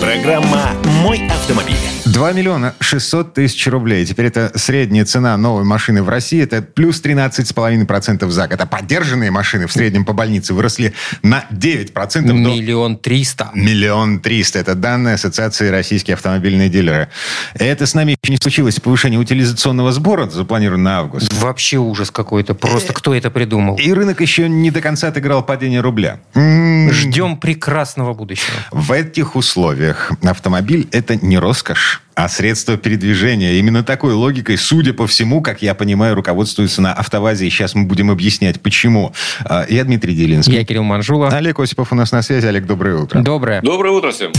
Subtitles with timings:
[0.00, 1.74] Программа «Мой автомобиль».
[2.06, 4.04] 2 миллиона 600 тысяч рублей.
[4.06, 6.40] Теперь это средняя цена новой машины в России.
[6.42, 8.60] Это плюс 13,5% за год.
[8.60, 12.26] А поддержанные машины в среднем по больнице выросли на 9%.
[12.26, 13.50] до- Миллион триста.
[13.54, 14.58] Миллион триста.
[14.60, 17.08] Это данные Ассоциации российские автомобильные дилеры.
[17.54, 21.32] Это с нами еще не случилось повышение утилизационного сбора, запланировано на август.
[21.32, 22.54] Вообще ужас какой-то.
[22.54, 23.76] Просто кто это придумал?
[23.76, 26.20] И рынок еще не до конца отыграл падение рубля.
[26.34, 28.56] М, Ждем прекрасного будущего.
[28.70, 29.83] В этих условиях
[30.22, 33.54] автомобиль– это не роскошь, а средство передвижения.
[33.54, 37.46] Именно такой логикой, судя по всему, как я понимаю, руководствуется на автовазе.
[37.46, 39.12] И сейчас мы будем объяснять, почему.
[39.44, 40.54] А, Я Дмитрий Делинский.
[40.54, 41.28] Я Кирилл Манжула.
[41.28, 42.46] Олег Осипов у нас на связи.
[42.46, 43.20] Олег, доброе утро.
[43.20, 43.60] Доброе.
[43.62, 44.32] Доброе утро всем.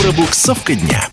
[0.00, 1.08] Пробуксовка дня.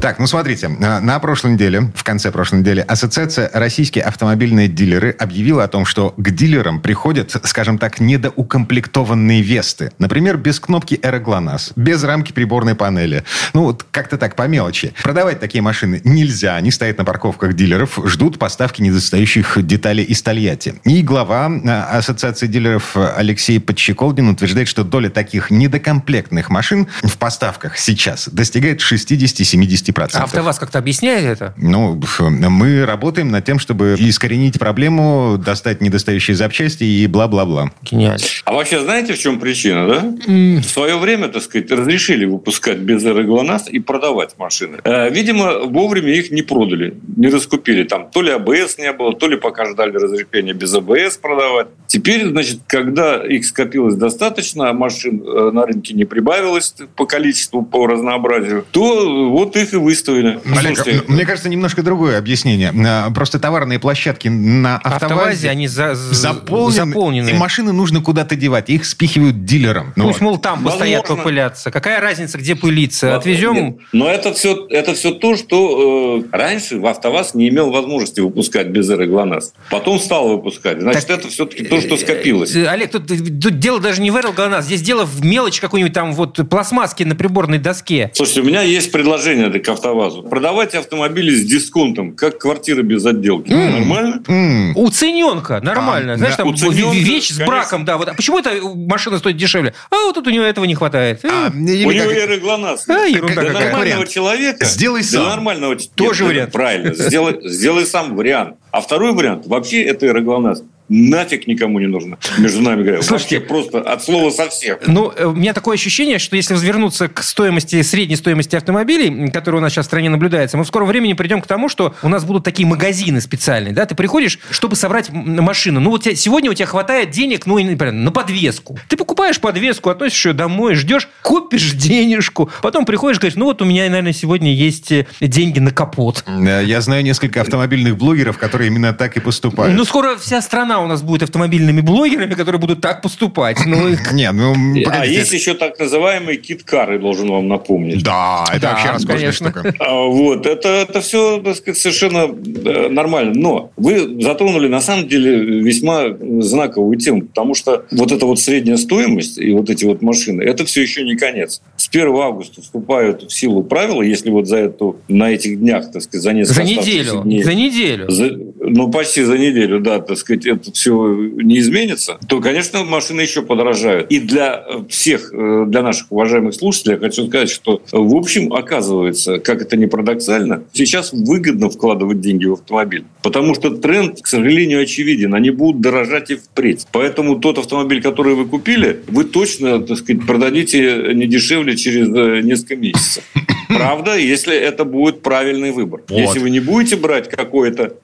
[0.00, 5.10] Так, ну смотрите, на на прошлой неделе, в конце прошлой недели, Ассоциация «Российские автомобильные дилеры»
[5.10, 9.92] объявила о том, что к дилерам приходят, скажем так, недоукомплектованные Весты.
[9.98, 13.24] Например, без кнопки «Эроглонасс», без рамки приборной панели.
[13.54, 14.92] Ну, вот как-то так, по мелочи.
[15.02, 16.56] Продавать такие машины нельзя.
[16.56, 20.74] Они стоят на парковках дилеров, ждут поставки недостающих деталей из Тольятти.
[20.84, 27.78] И глава а, Ассоциации дилеров Алексей Подщеколдин утверждает, что доля таких недокомплектных машин в поставках
[27.78, 28.80] сейчас достигает
[29.28, 30.10] 60-70%.
[30.14, 31.54] А АвтоВАЗ как-то объясняет это?
[31.56, 37.70] Ну, мы работаем над тем, чтобы искоренить проблему, достать недостающие запчасти и бла-бла-бла.
[37.82, 38.24] Гениально.
[38.44, 40.00] А вообще знаете, в чем причина, да?
[40.26, 44.78] В свое время, так сказать, разрешили выпускать без ГЛОНАСС и продавать машины.
[44.84, 47.84] Э, Видимо, вовремя их не продали, не раскупили.
[47.84, 51.68] Там то ли АБС не было, то ли пока ждали разрешения без АБС продавать.
[51.86, 57.62] Теперь, значит, когда их скопилось достаточно, а машин э, на рынке не прибавилось по количеству,
[57.62, 60.40] по разнообразию, то вот их и выставили.
[60.56, 62.72] Олег, Слушайте, мне кажется, немножко другое объяснение.
[62.86, 67.30] А, Просто товарные площадки на автовазе, АвтоВАЗе они за- заполнены, заполнены.
[67.30, 68.68] и машины нужно куда-то девать.
[68.70, 69.92] Их спихивают дилерам.
[69.96, 71.22] Ну, Пусть, мол, там постоят Возможно.
[71.22, 71.70] попыляться.
[71.70, 73.16] Какая разница, где пылиться?
[73.16, 73.54] Отвезем...
[73.54, 78.20] Нет, но это все, это все то, что э, раньше в АвтоВАЗ не имел возможности
[78.20, 79.52] выпускать без ГЛОНАСС.
[79.70, 80.80] Потом стал выпускать.
[80.80, 82.54] Значит, Так, это все-таки то, что скопилось.
[82.54, 84.66] Э, Олег, тут, тут дело даже не в ГЛОНАСС.
[84.66, 88.10] Здесь дело в мелочь какой-нибудь там вот пластмасски на приборной доске.
[88.14, 90.24] Слушайте, у меня есть предложение к АвтоВАЗу.
[90.24, 93.52] Продавайте автомобили с дисконтом, как квартира без отделки.
[93.52, 94.22] Нормально?
[94.26, 96.14] м, Уцененка, нормально.
[96.14, 97.46] А, Знаешь, да, там уцененка, вещь с конечно.
[97.46, 97.96] браком, да.
[97.96, 98.08] Вот.
[98.08, 99.72] А почему эта машина стоит дешевле?
[99.90, 101.24] А вот тут у него этого не хватает.
[101.24, 102.88] Э, а, или У него как- и ГЛОНАСС.
[102.88, 103.64] А, ерунда Для какая.
[103.66, 104.08] нормального вариант.
[104.10, 104.64] человека...
[104.64, 105.28] Сделай Для сам.
[105.28, 105.76] нормального...
[105.94, 106.52] Тоже Нет, вариант.
[106.52, 106.94] Правильно.
[106.94, 108.56] Сделай, сделай сам вариант.
[108.72, 113.02] А второй вариант, вообще это ГЛОНАСС нафиг никому не нужно, между нами говоря.
[113.02, 114.78] Слушайте, Вообще просто от слова совсем.
[114.86, 119.60] Ну, э, у меня такое ощущение, что если вернуться к стоимости, средней стоимости автомобилей, которая
[119.60, 122.08] у нас сейчас в стране наблюдается, мы в скором времени придем к тому, что у
[122.08, 125.80] нас будут такие магазины специальные, да, ты приходишь, чтобы собрать машину.
[125.80, 128.78] Ну, вот тебе- сегодня у тебя хватает денег, ну, и, например, на подвеску.
[128.88, 133.64] Ты покупаешь подвеску, относишь ее домой, ждешь, копишь денежку, потом приходишь, говоришь, ну, вот у
[133.64, 136.24] меня, наверное, сегодня есть э, деньги на капот.
[136.26, 139.76] Э, Я знаю несколько автомобильных блогеров, которые именно так и поступают.
[139.76, 143.58] Ну, скоро вся страна у нас будет автомобильными блогерами, которые будут так поступать.
[143.66, 144.54] Ну, их- Не, ну,
[144.90, 148.02] А есть еще так называемые кит-кары, должен вам напомнить.
[148.02, 149.50] Да, это Да, вообще роскошная конечно.
[149.50, 149.74] штука.
[149.80, 153.32] А, Вот, это, это все, так сказать, совершенно э, нормально.
[153.34, 156.04] Но вы затронули, на самом деле, весьма
[156.40, 160.64] знаковую тему, потому что вот эта вот средняя стоимость и вот эти вот машины, это
[160.64, 161.60] все еще не конец.
[161.76, 166.02] С 1 августа вступают в силу правила, если вот за эту, на этих днях, так
[166.02, 167.22] сказать, за несколько за неделю.
[167.22, 168.10] дней, За неделю.
[168.10, 173.20] за- ну, почти за неделю, да, так сказать, это все не изменится, то, конечно, машины
[173.20, 174.10] еще подорожают.
[174.10, 178.14] И для э, всех, э, для наших уважаемых слушателей я хочу сказать, что, э, в
[178.14, 183.04] общем, оказывается, как это не парадоксально, сейчас выгодно вкладывать деньги в автомобиль.
[183.22, 185.34] Потому что тренд, к сожалению, очевиден.
[185.34, 186.86] Они будут дорожать и впредь.
[186.92, 192.08] Поэтому тот автомобиль, который вы купили, вы точно, так сказать, продадите не дешевле через
[192.44, 193.24] несколько месяцев.
[193.68, 196.02] Правда, если это будет правильный выбор.
[196.08, 196.18] Вот.
[196.18, 197.94] Если вы не будете брать какое-то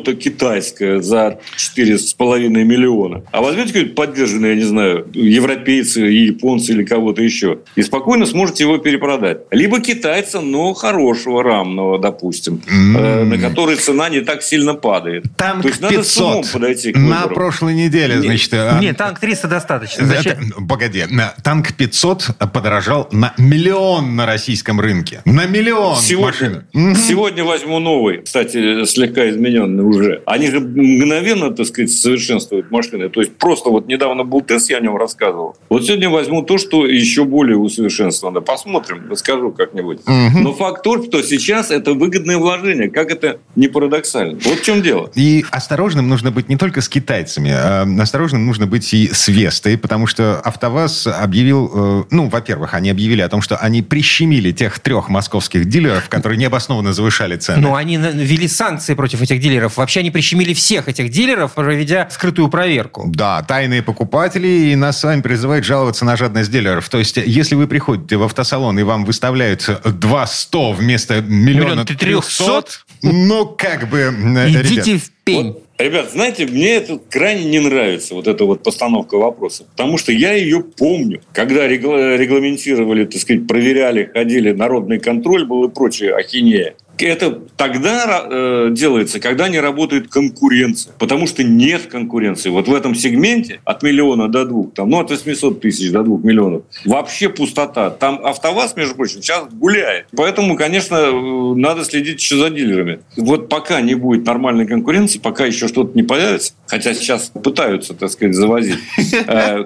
[0.00, 6.84] что-то китайское за 4,5 миллиона, а возьмете какой-то поддержанный, я не знаю, европейцы, японцы или
[6.84, 9.38] кого-то еще, и спокойно сможете его перепродать.
[9.50, 15.24] Либо китайца, но хорошего, рамного, допустим, э, на который цена не так сильно падает.
[15.36, 17.34] Танк То есть надо с умом 500 подойти к на выбору.
[17.34, 18.52] прошлой неделе, Не- значит...
[18.54, 20.02] а, Нет, танк 300 достаточно.
[20.04, 20.66] это- Зачем?
[20.68, 24.90] Погоди, на- танк 500 подорожал на миллион на российском рынке.
[24.90, 25.20] рынке.
[25.24, 26.96] На миллион сегодня, машин.
[26.96, 30.22] Сегодня возьму новый, кстати, слегка измененный уже.
[30.26, 33.08] Они же мгновенно, так сказать, совершенствуют машины.
[33.08, 35.56] То есть просто вот недавно был тест, я о нем рассказывал.
[35.68, 38.40] Вот сегодня возьму то, что еще более усовершенствовано.
[38.40, 40.00] Посмотрим, расскажу как-нибудь.
[40.00, 40.38] Угу.
[40.40, 42.90] Но факт тот, что сейчас это выгодное вложение.
[42.90, 44.38] Как это не парадоксально.
[44.44, 45.10] Вот в чем дело.
[45.14, 47.50] И осторожным нужно быть не только с китайцами.
[47.52, 51.70] А осторожным нужно быть и с Вестой, потому что АвтоВАЗ объявил...
[51.74, 56.38] Э, ну, во-первых, они объявили о том, что они прищемили тех трех московских дилеров, которые
[56.38, 57.60] необоснованно завышали цены.
[57.60, 59.76] Ну, они ввели санкции против этих дилеров.
[59.80, 63.04] Вообще они прищемили всех этих дилеров, проведя скрытую проверку.
[63.06, 66.90] Да, тайные покупатели, и нас с вами призывают жаловаться на жадность дилеров.
[66.90, 72.84] То есть, если вы приходите в автосалон, и вам выставляют 2 100 вместо миллиона трехсот,
[73.00, 74.14] ну, как бы...
[74.48, 75.02] Идите ребят.
[75.02, 75.46] в пень.
[75.46, 79.64] Вот, ребят, знаете, мне это крайне не нравится, вот эта вот постановка вопроса.
[79.64, 81.22] Потому что я ее помню.
[81.32, 86.74] Когда регламентировали, так сказать, проверяли, ходили, народный контроль был и прочее ахинея
[87.06, 90.92] это тогда э, делается, когда не работает конкуренция.
[90.98, 92.50] Потому что нет конкуренции.
[92.50, 96.22] Вот в этом сегменте от миллиона до двух, там, ну, от 800 тысяч до двух
[96.24, 97.90] миллионов, вообще пустота.
[97.90, 100.06] Там АвтоВАЗ, между прочим, сейчас гуляет.
[100.16, 103.00] Поэтому, конечно, э, надо следить еще за дилерами.
[103.16, 108.10] Вот пока не будет нормальной конкуренции, пока еще что-то не появится, хотя сейчас пытаются, так
[108.10, 108.78] сказать, завозить,
[109.26, 109.64] э,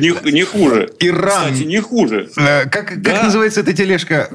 [0.00, 0.90] не хуже.
[1.00, 1.52] Иран.
[1.52, 2.28] Кстати, не хуже.
[2.36, 4.28] Э, как называется эта тележка?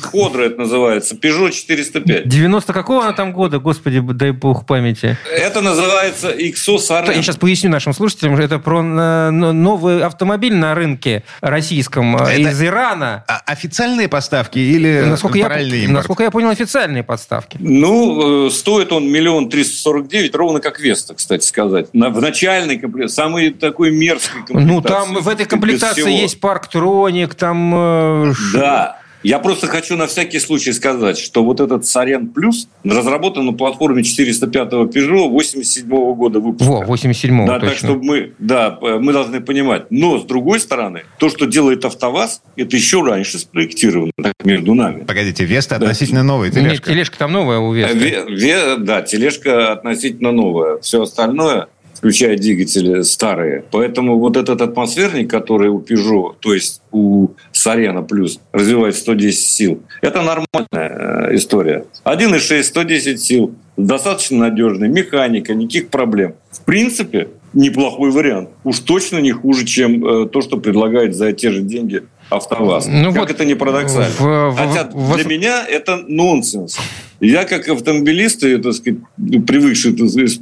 [0.00, 1.14] Ходра это называется.
[1.14, 2.28] Peugeot 405.
[2.28, 5.16] 90 какого она там года, господи, дай бог памяти?
[5.30, 7.14] Это называется Ixos RM.
[7.14, 12.50] Я сейчас поясню нашим слушателям, это про э, новый автомобиль на рынке российском э, это
[12.50, 13.24] из Ирана.
[13.46, 15.90] Официальные поставки или насколько я, импорт?
[15.90, 17.56] Насколько я понял, официальные поставки.
[17.60, 21.92] Ну, э, стоит он миллион триста сорок девять, ровно как Веста, кстати сказать.
[21.92, 24.74] На, в начальной комплектации, самый такой мерзкий комплектации.
[24.74, 28.34] Ну, там в этой комплектации есть парктроник, там...
[28.52, 33.52] Да, я просто хочу на всякий случай сказать, что вот этот Сарен Плюс разработан на
[33.52, 36.70] платформе 405-го Peugeot 87 -го года выпуска.
[36.70, 37.68] Во, 87 Да, точно.
[37.68, 39.86] так что мы, да, мы должны понимать.
[39.90, 45.02] Но, с другой стороны, то, что делает АвтоВАЗ, это еще раньше спроектировано так, между нами.
[45.02, 45.86] Погодите, Веста да.
[45.86, 46.90] относительно новая тележка.
[46.90, 47.98] Нет, тележка там новая у Веста.
[47.98, 50.78] Ве, ве, да, тележка относительно новая.
[50.78, 53.64] Все остальное включая двигатели старые.
[53.70, 59.82] Поэтому вот этот атмосферник, который у Peugeot, то есть у Сарена плюс, развивает 110 сил,
[60.02, 61.84] это нормальная э, история.
[62.04, 66.34] 1,6, 110 сил, достаточно надежный, механика, никаких проблем.
[66.50, 68.50] В принципе, неплохой вариант.
[68.64, 72.88] Уж точно не хуже, чем э, то, что предлагает за те же деньги АвтоВАЗ.
[72.88, 74.12] Ну как вот это не парадоксально?
[74.18, 76.78] В, Хотя в, для меня это нонсенс.
[77.20, 79.00] Я как автомобилист, так сказать,
[79.46, 79.94] привыкший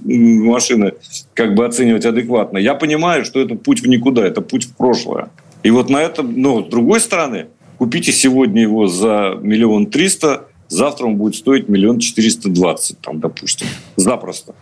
[0.05, 0.95] машины
[1.35, 5.29] как бы оценивать адекватно, я понимаю, что это путь в никуда, это путь в прошлое.
[5.63, 7.47] И вот на этом, но с другой стороны,
[7.79, 13.69] купите сегодня его за миллион триста, завтра он будет стоить миллион четыреста двадцать, там, допустим,
[13.97, 14.55] запросто.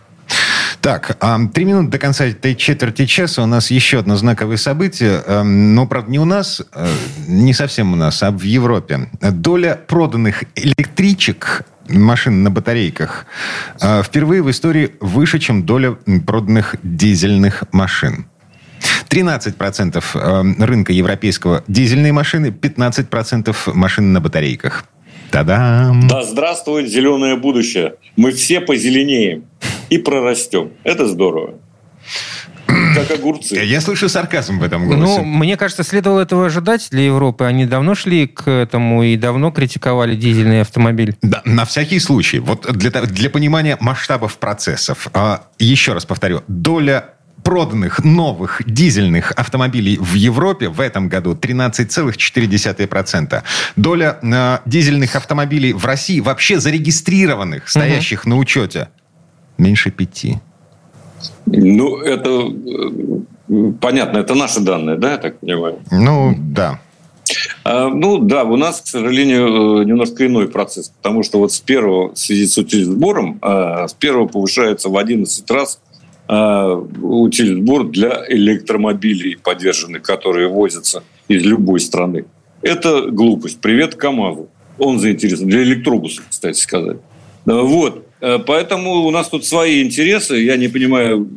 [0.81, 1.17] Так,
[1.53, 5.21] три минуты до конца этой четверти часа у нас еще одно знаковое событие.
[5.25, 6.87] Эм, но, правда, не у нас, э,
[7.27, 9.09] не совсем у нас, а в Европе.
[9.21, 13.25] Доля проданных электричек машин на батарейках
[13.81, 18.25] э, впервые в истории выше, чем доля проданных дизельных машин.
[19.09, 24.85] 13% э, рынка европейского дизельные машины, 15% машин на батарейках.
[25.31, 26.07] Та-дам!
[26.07, 27.95] Да здравствует зеленое будущее.
[28.15, 29.45] Мы все позеленеем
[29.89, 30.71] и прорастем.
[30.83, 31.55] Это здорово.
[32.95, 33.55] Как огурцы.
[33.55, 35.21] Я слышу сарказм в этом голосе.
[35.21, 37.45] Ну, мне кажется, следовало этого ожидать для Европы.
[37.45, 41.15] Они давно шли к этому и давно критиковали дизельный автомобиль.
[41.21, 42.39] Да, на всякий случай.
[42.39, 45.07] Вот для, для понимания масштабов процессов.
[45.13, 46.43] А, еще раз повторю.
[46.47, 53.43] Доля проданных новых дизельных автомобилей в Европе в этом году 13,4%.
[53.75, 58.29] Доля э, дизельных автомобилей в России вообще зарегистрированных, стоящих угу.
[58.29, 58.89] на учете,
[59.57, 60.39] меньше пяти.
[61.45, 62.29] Ну, это
[63.49, 65.79] э, понятно, это наши данные, да, я так понимаю?
[65.91, 66.79] Ну, да.
[67.63, 71.59] А, ну да, у нас, к сожалению, э, немножко иной процесс, потому что вот с
[71.59, 75.79] первого, в связи с утилизбором, а, с первого повышается в 11 раз
[76.27, 82.25] а, утилизбор для электромобилей поддержанных, которые возятся из любой страны.
[82.61, 83.59] Это глупость.
[83.59, 84.49] Привет КАМАЗу.
[84.77, 85.49] Он заинтересован.
[85.49, 86.97] Для электробусов, кстати сказать.
[87.45, 88.02] Вот.
[88.23, 90.37] Э, поэтому у нас тут свои интересы.
[90.37, 91.27] Я не понимаю,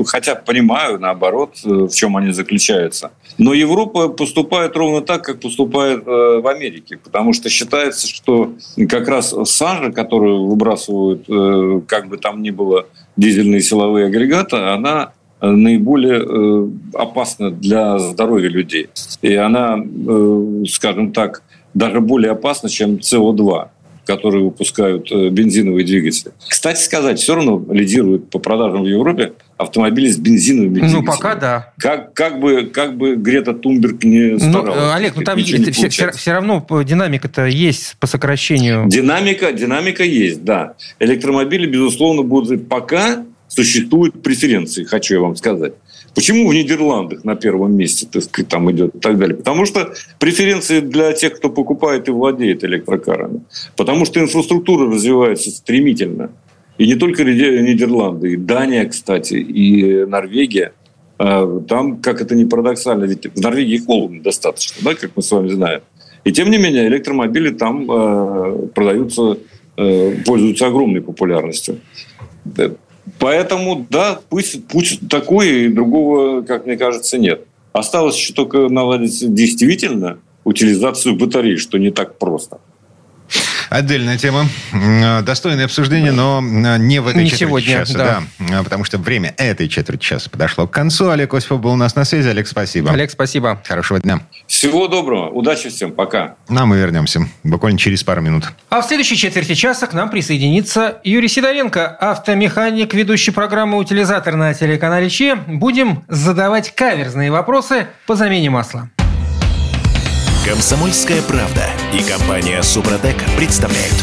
[0.00, 3.10] э, хотя понимаю, наоборот, э, в чем они заключаются.
[3.38, 6.98] Но Европа поступает ровно так, как поступает в Америке.
[7.02, 8.52] Потому что считается, что
[8.88, 11.24] как раз сажа, которую выбрасывают,
[11.86, 12.84] как бы там ни было,
[13.16, 18.88] дизельные силовые агрегаты, она наиболее опасна для здоровья людей.
[19.22, 19.78] И она,
[20.68, 23.68] скажем так, даже более опасно, чем СО2
[24.06, 26.32] которые выпускают э, бензиновые двигатели.
[26.48, 31.06] Кстати сказать, все равно лидируют по продажам в Европе автомобили с бензиновыми ну, двигателями.
[31.06, 31.72] Ну, пока да.
[31.78, 34.80] Как, как, бы, как бы Грета Тунберг не старалась.
[34.80, 38.86] Ну, Олег, ну там это, все, все, все равно динамика-то есть по сокращению.
[38.88, 40.74] Динамика, динамика есть, да.
[40.98, 45.74] Электромобили, безусловно, будут пока существуют преференции, хочу я вам сказать.
[46.14, 49.36] Почему в Нидерландах на первом месте, так сказать, там идет и так далее?
[49.36, 53.42] Потому что преференции для тех, кто покупает и владеет электрокарами.
[53.76, 56.30] Потому что инфраструктура развивается стремительно.
[56.78, 60.72] И не только Нидерланды, и Дания, кстати, и Норвегия.
[61.18, 65.30] А, там, как это ни парадоксально, ведь в Норвегии холодно достаточно, да, как мы с
[65.30, 65.82] вами знаем.
[66.24, 69.38] И тем не менее, электромобили там э, продаются,
[69.76, 71.80] э, пользуются огромной популярностью.
[73.18, 77.46] Поэтому, да, пусть путь такой, и другого, как мне кажется, нет.
[77.72, 82.58] Осталось еще только наладить действительно утилизацию батарей, что не так просто.
[83.70, 84.46] Отдельная тема.
[85.22, 87.98] Достойное обсуждение, но не в этой не четверти сегодня, часа.
[87.98, 88.22] Да.
[88.40, 88.62] да.
[88.64, 91.08] Потому что время этой четверти часа подошло к концу.
[91.08, 92.28] Олег Осипов был у нас на связи.
[92.28, 92.90] Олег, спасибо.
[92.90, 93.62] Олег, спасибо.
[93.64, 94.20] Хорошего дня.
[94.48, 95.28] Всего доброго.
[95.28, 95.92] Удачи всем.
[95.92, 96.34] Пока.
[96.48, 98.50] Ну, а мы вернемся буквально через пару минут.
[98.70, 104.52] А в следующей четверти часа к нам присоединится Юрий Сидоренко, автомеханик, ведущий программы «Утилизатор» на
[104.52, 105.36] телеканале ЧЕ.
[105.46, 108.90] Будем задавать каверзные вопросы по замене масла.
[110.50, 111.64] Комсомольская правда
[111.94, 113.94] и компания Супротек представляют.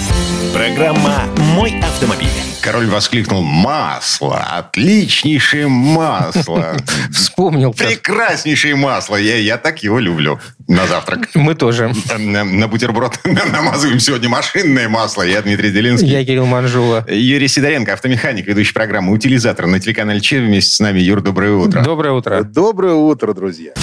[0.54, 2.30] Программа «Мой автомобиль».
[2.62, 4.38] Король воскликнул «Масло!
[4.38, 6.78] Отличнейшее масло!»
[7.12, 7.74] Вспомнил.
[7.74, 9.18] Прекраснейшее масло!
[9.18, 10.40] Я, я так его люблю
[10.70, 11.28] на завтрак.
[11.34, 11.92] Мы тоже.
[12.18, 15.24] На, на бутерброд намазываем сегодня машинное масло.
[15.24, 16.08] Я Дмитрий Делинский.
[16.08, 17.06] Я Кирилл Манжула.
[17.10, 20.40] Юрий Сидоренко, автомеханик, ведущий программы «Утилизатор» на телеканале ЧЕ.
[20.40, 21.02] Вместе с нами.
[21.02, 21.84] Юр, доброе утро.
[21.84, 22.44] Доброе утро.
[22.44, 23.74] Доброе утро, друзья.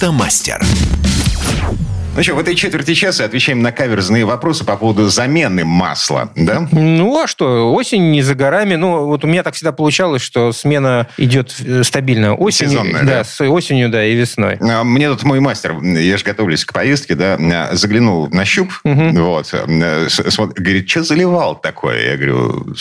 [0.00, 0.58] Автомастер.
[2.16, 6.66] Ну что, в этой четверти часа отвечаем на каверзные вопросы по поводу замены масла, да?
[6.72, 8.76] Ну, а что, осень не за горами.
[8.76, 12.34] Ну, вот у меня так всегда получалось, что смена идет э, стабильно.
[12.34, 13.24] Осенью, Сезонная, да, да?
[13.24, 14.56] с осенью, да, и весной.
[14.62, 18.72] А, Мне тут мой мастер, я же готовлюсь к поездке, да, а, заглянул на щуп,
[18.84, 22.12] вот, э, с- смотр- говорит, что заливал такое?
[22.12, 22.74] Я говорю,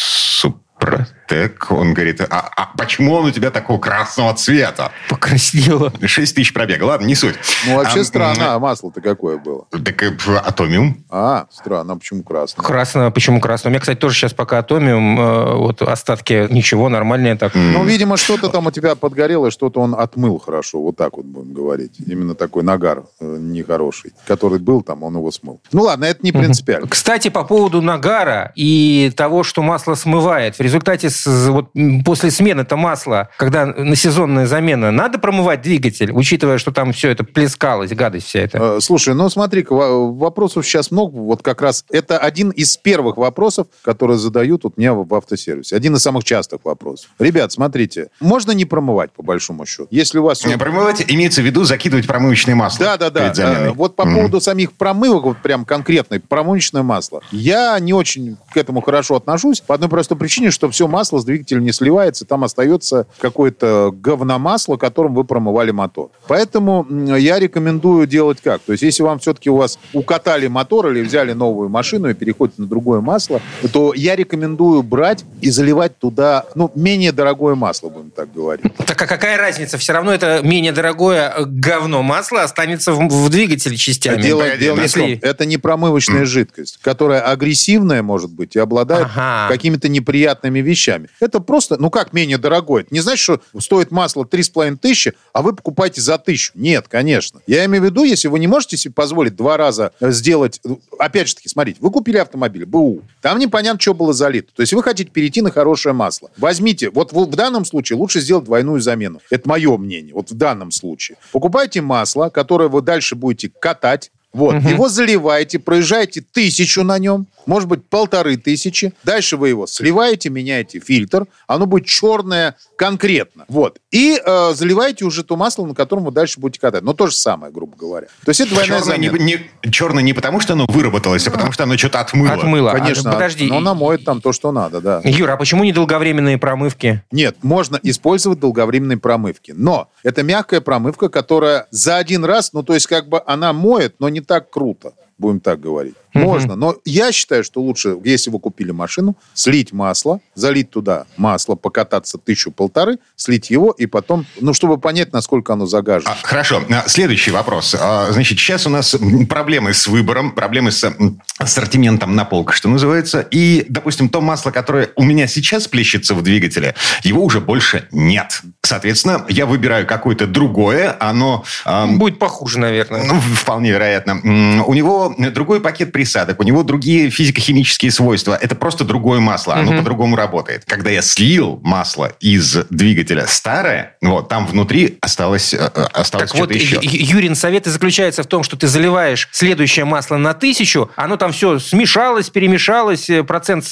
[1.30, 1.72] Супротек.
[1.72, 4.92] Он говорит, а, а почему он у тебя такого красного цвета?
[5.10, 5.94] Покраснело.
[6.04, 6.84] 6 тысяч пробега.
[6.84, 7.36] Ладно, не суть.
[7.68, 9.66] Ну, вообще А, странно, а масло-то какое было?
[9.72, 11.04] Так э, атомиум.
[11.10, 12.64] А, странно, а почему красное?
[12.64, 13.70] Красно, почему красно?
[13.70, 17.54] У меня, кстати, тоже сейчас пока атомиум, э, вот остатки ничего, нормальные так.
[17.56, 20.82] Ну, видимо, что-то там у тебя подгорело, что-то он отмыл хорошо.
[20.82, 21.94] Вот так вот будем говорить.
[22.06, 25.62] Именно такой нагар э, нехороший, который был там, он его смыл.
[25.72, 26.88] Ну, ладно, это не принципиально.
[26.88, 30.56] Кстати, по поводу нагара и того, что масло смывает.
[30.58, 31.70] В результате с- вот,
[32.06, 37.10] после смены это масла, когда на сезонная замена, надо промывать двигатель, учитывая, что там все
[37.12, 38.58] это плескалось, гадость вся эта.
[38.58, 41.16] Э, Слушай, ну смотри-ка, во- вопросов сейчас много.
[41.18, 45.76] Вот как раз это один из первых вопросов, которые задают вот мне в автосервисе.
[45.76, 47.10] Один из самых частых вопросов.
[47.20, 49.88] Ребят, смотрите, можно не промывать, по большому счету?
[49.92, 50.46] Если у вас...
[50.46, 52.86] Не Промывать имеется в виду закидывать промывочное масло.
[52.86, 53.68] Да, да, да.
[53.68, 54.16] Э, Вот по Мгм.
[54.16, 57.22] поводу самих промывок, вот прям конкретной, промывочное масло.
[57.32, 61.25] Я не очень к этому хорошо отношусь по одной простой причине, что все масло с
[61.25, 66.10] двигателя не сливается, там остается какое-то говномасло, которым вы промывали мотор.
[66.28, 66.86] Поэтому
[67.18, 68.62] я рекомендую делать как?
[68.62, 72.62] То есть если вам все-таки у вас укатали мотор или взяли новую машину и переходите
[72.62, 78.12] на другое масло, то я рекомендую брать и заливать туда, ну, менее дорогое масло, будем
[78.12, 78.66] так говорить.
[78.86, 79.78] Так а какая разница?
[79.78, 84.22] Все равно это менее дорогое говно масла останется в, в двигателе частями.
[84.22, 89.48] Дело, Погоди, дело если- это не промывочная жидкость, которая агрессивная может быть и обладает Ага.
[89.50, 90.99] какими-то неприятными вещами.
[91.20, 92.82] Это просто, ну как менее дорогое?
[92.82, 96.51] Это не значит, что стоит масло 3,5 тысячи, а вы покупаете за тысячу.
[96.56, 97.41] Нет, конечно.
[97.48, 100.62] Я имею в виду, если вы не можете себе позволить два раза э, сделать...
[100.98, 104.51] Опять же таки, смотрите, вы купили автомобиль, БУ, там непонятно, что было залито.
[104.53, 106.29] То есть вы хотите перейти на хорошее масло.
[106.38, 109.22] Возьмите, вот в данном случае лучше сделать двойную замену.
[109.29, 111.18] Это мое мнение, вот в данном случае.
[111.32, 117.68] Покупайте масло, которое вы дальше будете катать, вот, его заливаете, проезжаете тысячу на нем, может
[117.68, 118.94] быть, полторы тысячи.
[119.03, 123.46] Дальше вы его сливаете, меняете фильтр, оно будет черное конкретно.
[123.50, 123.79] Вот.
[123.89, 126.84] И э, заливаете уже то масло, на котором вы дальше будете катать.
[126.84, 128.08] Но то же самое, грубо говоря.
[128.24, 129.24] То есть это двойная Черное не, замена.
[129.63, 132.34] не- черное не потому, что оно выработалось, а потому что оно что-то отмыло.
[132.34, 132.72] Отмыло.
[132.72, 133.48] А, Конечно, подожди.
[133.48, 135.01] но она моет там то, что надо, да.
[135.03, 137.03] Юра, а почему не долговременные промывки?
[137.12, 139.53] Нет, можно использовать долговременные промывки.
[139.58, 143.96] Но это мягкая промывка, которая за один раз, ну, то есть как бы она моет,
[144.00, 144.94] но не так круто.
[145.20, 145.96] Будем так говорить.
[146.14, 151.56] Можно, но я считаю, что лучше, если вы купили машину, слить масло, залить туда масло,
[151.56, 156.12] покататься тысячу-полторы, слить его и потом, ну, чтобы понять, насколько оно загажено.
[156.12, 156.64] А, хорошо.
[156.70, 157.76] А, Следующий вопрос.
[157.80, 158.96] А, Значит, сейчас у нас
[159.30, 160.92] проблемы с выбором, проблемы с
[161.38, 163.22] ассортиментом на полках, что называется.
[163.30, 168.42] И, допустим, то масло, которое у меня сейчас плещется в двигателе, его уже больше нет.
[168.64, 171.44] Соответственно, я выбираю какое-то другое, оно...
[171.88, 173.04] Будет похуже, наверное.
[173.04, 174.64] Ну, вполне вероятно.
[174.66, 178.38] У него другой пакет присадок, у него другие физико-химические свойства.
[178.39, 179.78] Это просто другое масло, оно Мгм.
[179.80, 180.63] по-другому работает.
[180.66, 186.39] Когда я слил масло из двигателя старое, вот, там внутри осталось, э, э, осталось Так
[186.39, 186.75] вот, что-то еще.
[186.75, 190.89] Ю- Ю- Юрин совет и заключается в том, что ты заливаешь следующее масло на тысячу,
[190.96, 193.66] оно там все смешалось, перемешалось, э, процент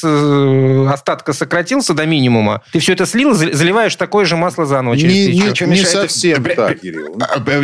[0.92, 2.62] остатка сократился до минимума.
[2.72, 5.66] Ты все это слил, за- заливаешь такое же масло заново через Не- тысячу.
[5.66, 7.20] не- не мешает- совсем так, Кирилл.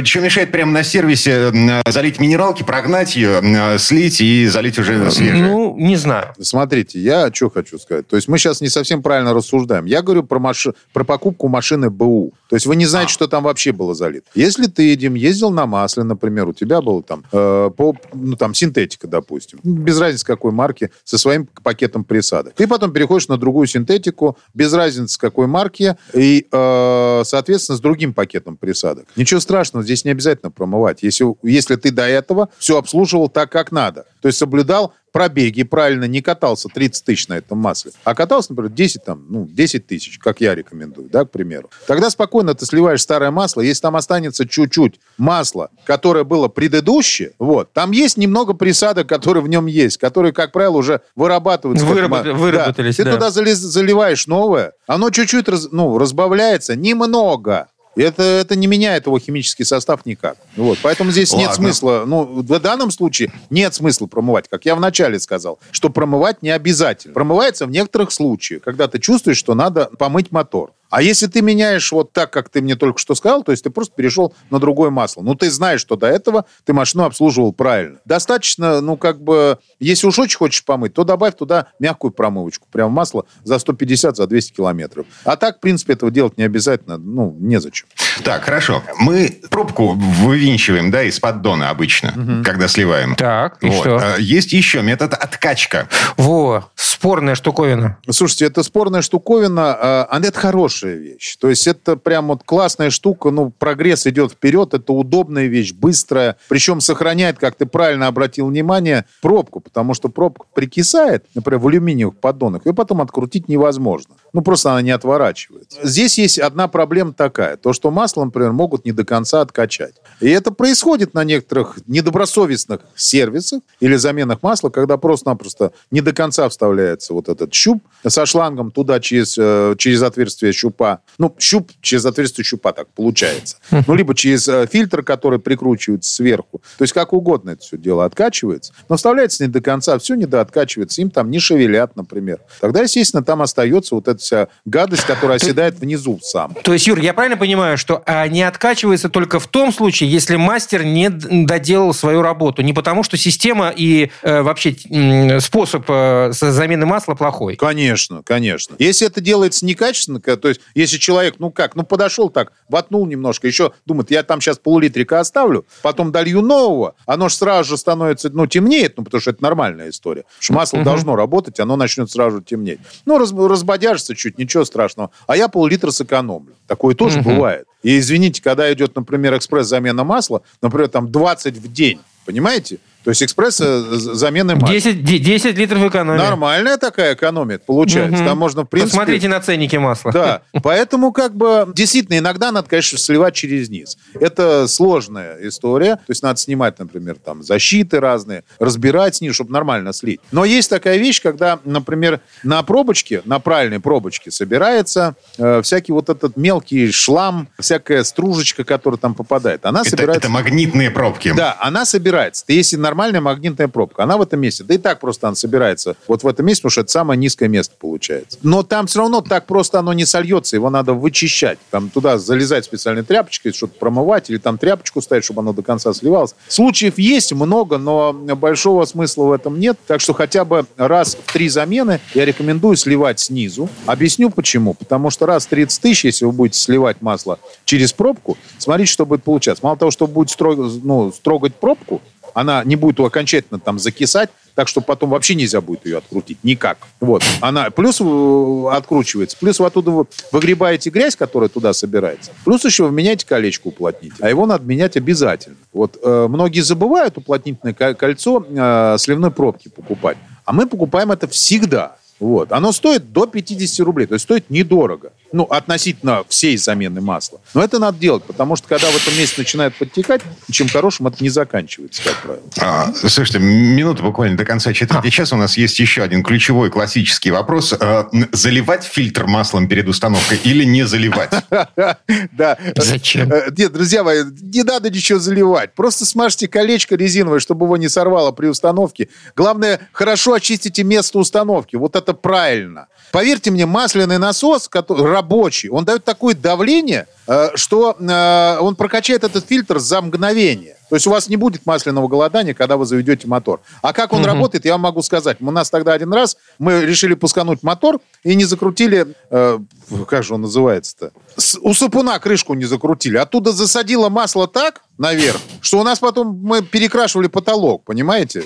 [0.06, 1.52] Что мешает прямо на сервисе
[1.88, 3.40] залить минералки, прогнать ее,
[3.78, 5.44] слить и залить уже свежее?
[5.44, 6.34] Ну, не знаю.
[6.40, 8.08] Смотрите, я что хочу сказать.
[8.08, 9.86] То есть мы сейчас не совсем правильно рассуждаем.
[9.86, 12.34] Я говорю про, маши- про покупку машины БУ.
[12.50, 14.28] То есть вы не знаете, что там вообще было залито.
[14.36, 18.54] Если ты, Дим, ездил на масле, например, у тебя был там, э, по, ну, там
[18.54, 22.54] синтетика, допустим, без разницы какой марки, со своим пакетом присадок.
[22.56, 28.14] Ты потом переходишь на другую синтетику, без разницы какой марки, и, э, соответственно, с другим
[28.14, 29.06] пакетом присадок.
[29.16, 31.00] Ничего страшного, здесь не обязательно промывать.
[31.02, 36.06] Если, если ты до этого все обслуживал так, как надо, то есть соблюдал пробеги правильно,
[36.06, 40.18] не катался 30 тысяч на этом масле, а катался, например, 10, там, ну, 10 тысяч,
[40.18, 41.70] как я рекомендую, да, к примеру.
[41.86, 47.72] Тогда спокойно ты сливаешь старое масло, если там останется чуть-чуть масла, которое было предыдущее, вот,
[47.74, 51.86] там есть немного присадок, которые в нем есть, которые, как правило, уже вырабатываются.
[51.86, 53.12] как Выработ- ма- выработались, Ты да.
[53.14, 57.68] туда заливаешь новое, оно чуть-чуть раз- ну, разбавляется, немного.
[57.96, 60.38] Это, это не меняет его химический состав никак.
[60.56, 60.80] Вот.
[60.82, 61.56] Поэтому здесь нет Ладно.
[61.56, 62.04] смысла.
[62.06, 64.48] Ну, в данном случае нет смысла промывать.
[64.50, 67.14] Как я вначале сказал, что промывать не обязательно.
[67.14, 70.74] Промывается в некоторых случаях, когда ты чувствуешь, что надо помыть мотор.
[70.94, 73.72] А если ты меняешь вот так, как ты мне только что сказал, то есть ты
[73.72, 75.24] просто перешел на другое масло.
[75.24, 77.98] Ну, ты знаешь, что до этого ты машину обслуживал правильно.
[78.06, 82.68] Достаточно, ну, как бы, если уж очень хочешь помыть, то добавь туда мягкую промывочку.
[82.72, 85.08] Прям масло за 150, за 200 километров.
[85.26, 87.00] А так, в принципе, этого делать не обязательно.
[87.00, 87.88] Ну, незачем.
[88.24, 88.84] Так, хорошо.
[89.00, 93.16] Мы пробку вывинчиваем, да, из поддона обычно, когда сливаем.
[93.16, 93.80] Так, и Вот.
[93.80, 93.98] что?
[93.98, 95.90] А, Есть еще метод откачка.
[96.18, 97.98] Во, спорная штуковина.
[98.12, 101.38] Слушайте, это спорная штуковина, а, а это хорошая вещь.
[101.38, 106.38] То есть это прям вот классная штука, ну, прогресс идет вперед, это удобная вещь, быстрая,
[106.50, 112.18] причем сохраняет, как ты правильно обратил внимание, пробку, потому что пробка прикисает, например, в алюминиевых
[112.18, 114.16] поддонах, и потом открутить невозможно.
[114.34, 115.80] Ну, просто она не отворачивается.
[115.84, 119.96] Здесь есть одна проблема такая, то, что масло, например, могут не до конца откачать.
[120.20, 126.50] И это происходит на некоторых недобросовестных сервисах или заменах масла, когда просто-напросто не до конца
[126.50, 131.00] вставляется вот этот щуп со шлангом туда через, э, через отверстие щупа.
[131.18, 133.58] Ну, щуп через отверстие щупа так получается.
[133.72, 136.62] Ну, либо через э, фильтр, который прикручивается сверху.
[136.78, 138.74] То есть как угодно это все дело откачивается.
[138.90, 141.02] Но вставляется не до конца, все недооткачивается.
[141.02, 142.40] Им там не шевелят, например.
[142.60, 146.56] Тогда, естественно, там остается вот эта вся гадость, которая оседает внизу сам.
[146.64, 150.36] То есть, Юр, я правильно понимаю, что а, не откачивается только в том случае, если
[150.36, 152.62] мастер не доделал свою работу.
[152.62, 157.56] Не потому, что система и э, вообще м, способ э, замены масла плохой.
[157.56, 158.76] Конечно, конечно.
[158.80, 163.06] Если это делается некачественно, ка- то есть если человек, ну как, ну подошел так, воткнул
[163.06, 167.78] немножко, еще думает, я там сейчас пол-литрика оставлю, потом долью нового, оно же сразу же
[167.78, 170.22] становится, ну, темнеет, ну, потому что это нормальная история.
[170.24, 170.86] Потому что масло Мгм.
[170.86, 172.80] должно работать, оно начнет сразу же темнеть.
[173.06, 175.12] Ну, раз, разбодяжится чуть, ничего страшного.
[175.28, 176.54] А я пол-литра сэкономлю.
[176.68, 177.34] Такое тоже Мгм.
[177.36, 177.66] бывает.
[177.84, 182.80] И извините, когда идет, например, экспресс-замена масла, например, там 20 в день, понимаете?
[183.04, 184.70] То есть экспресс-замены масла.
[184.70, 186.18] 10, де- 10 литров экономии.
[186.20, 188.18] Нормальная такая экономия получается.
[188.18, 188.26] Мгм.
[188.26, 188.92] Там можно, в принципе...
[188.92, 190.12] Посмотрите на ценники масла.
[190.12, 193.98] Да, поэтому как бы действительно иногда надо, конечно, сливать через низ.
[194.20, 199.94] Это сложная история, то есть надо снимать, например, там защиты разные, разбирать низ, чтобы нормально
[199.94, 200.22] слить.
[200.32, 206.10] Но есть такая вещь, когда, например, на пробочке, на правильной пробочке собирается э, всякий вот
[206.10, 209.66] этот мелкий шлам, всякая стружечка, которая там попадает.
[209.66, 210.20] Она Это, собирается...
[210.20, 211.34] это магнитные пробки.
[211.36, 212.46] Да, она собирается.
[212.46, 214.64] Ты, Если нормальная магнитная пробка, она в этом месте.
[214.64, 217.50] Да и так просто она собирается вот в этом месте, потому что это самое низкое
[217.50, 218.38] место получается.
[218.44, 221.58] Но там все равно так просто оно не сольется, его надо вычищать.
[221.72, 225.92] Там туда залезать специальной тряпочкой, что-то промывать, или там тряпочку ставить, чтобы оно до конца
[225.94, 226.36] сливалось.
[226.48, 229.80] Случаев есть много, но большого смысла в этом нет.
[229.88, 233.70] Так что хотя бы раз в три замены я рекомендую сливать снизу.
[233.88, 234.76] Объясню почему.
[234.76, 239.08] Потому что раз в 30 тысяч, если вы будете сливать масло через пробку, смотрите, что
[239.08, 239.66] будет получаться.
[239.66, 242.02] Мало того, что будет строг- ну, строгать пробку,
[242.34, 246.38] она не будет окончательно там закисать, так что потом вообще нельзя будет ее открутить.
[246.44, 246.78] Никак.
[247.00, 247.24] Вот.
[247.42, 252.92] Она плюс э, откручивается, плюс вы оттуда выгребаете грязь, которая туда собирается, плюс еще вы
[252.92, 254.26] меняете колечко уплотнителя.
[254.26, 255.58] А его надо менять обязательно.
[255.72, 260.18] Вот э, многие забывают уплотнительное кольцо э, сливной пробки покупать.
[260.46, 261.96] А мы покупаем это всегда.
[262.20, 262.52] Вот.
[262.52, 265.12] Оно стоит до 50 рублей, то есть стоит недорого.
[265.34, 267.42] Ну, относительно всей замены масла.
[267.56, 271.24] Но это надо делать, потому что когда в этом месте начинает подтекать, чем хорошим это
[271.24, 272.44] не заканчивается, как правило.
[272.62, 275.10] А, слушайте, минута буквально до конца четверти а.
[275.10, 275.36] часа.
[275.36, 277.74] У нас есть еще один ключевой классический вопрос.
[277.74, 281.32] А, заливать фильтр маслом перед установкой или не заливать?
[282.32, 282.58] Да.
[282.76, 283.32] Зачем?
[283.32, 285.74] Э, нет, друзья мои, не надо ничего заливать.
[285.74, 289.10] Просто смажьте колечко резиновое, чтобы его не сорвало при установке.
[289.36, 291.76] Главное, хорошо очистите место установки.
[291.76, 292.88] Вот это правильно.
[293.12, 297.08] Поверьте мне, масляный насос, который рабочий, он дает такое давление,
[297.56, 300.76] что э, он прокачает этот фильтр за мгновение.
[300.90, 303.62] То есть у вас не будет масляного голодания, когда вы заведете мотор.
[303.82, 304.28] А как он угу.
[304.28, 305.38] работает, я вам могу сказать.
[305.40, 309.60] У нас тогда один раз мы решили пускануть мотор и не закрутили, э,
[310.08, 311.12] как же он называется-то?
[311.36, 313.18] С, у сапуна крышку не закрутили.
[313.18, 318.44] Оттуда засадило масло так наверх, что у нас потом мы перекрашивали потолок, понимаете?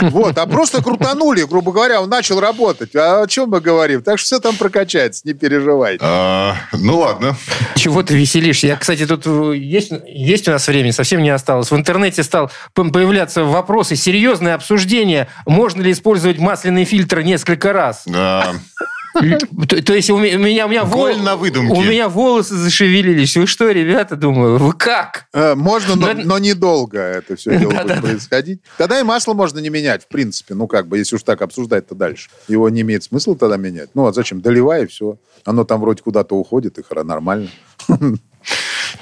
[0.00, 2.94] Вот, а просто крутанули, грубо говоря, он начал работать.
[2.96, 4.02] А о чем мы говорим?
[4.02, 6.04] Так что все там прокачается, не переживайте.
[6.04, 7.36] А, ну ладно.
[7.76, 8.60] Чего ты веселишь?
[8.60, 11.70] Я, кстати, тут э, есть, есть у нас времени, совсем не осталось.
[11.70, 18.02] В интернете стал появляться вопросы, серьезные обсуждения, можно ли использовать масляный фильтр несколько раз.
[18.06, 18.54] Да.
[19.12, 21.72] То, то есть у меня, у меня, Голь на выдумке.
[21.72, 23.36] у меня волосы зашевелились.
[23.36, 25.26] Вы что, ребята, думаю, вы как?
[25.32, 28.60] Э, можно, но, но недолго это все дело будет происходить.
[28.78, 30.54] Тогда и масло можно не менять, в принципе.
[30.54, 32.30] Ну, как бы, если уж так обсуждать-то дальше.
[32.48, 33.90] Его не имеет смысла тогда менять.
[33.94, 34.40] Ну, а зачем?
[34.40, 35.18] Доливай, и все.
[35.44, 37.48] Оно там вроде куда-то уходит, и нормально.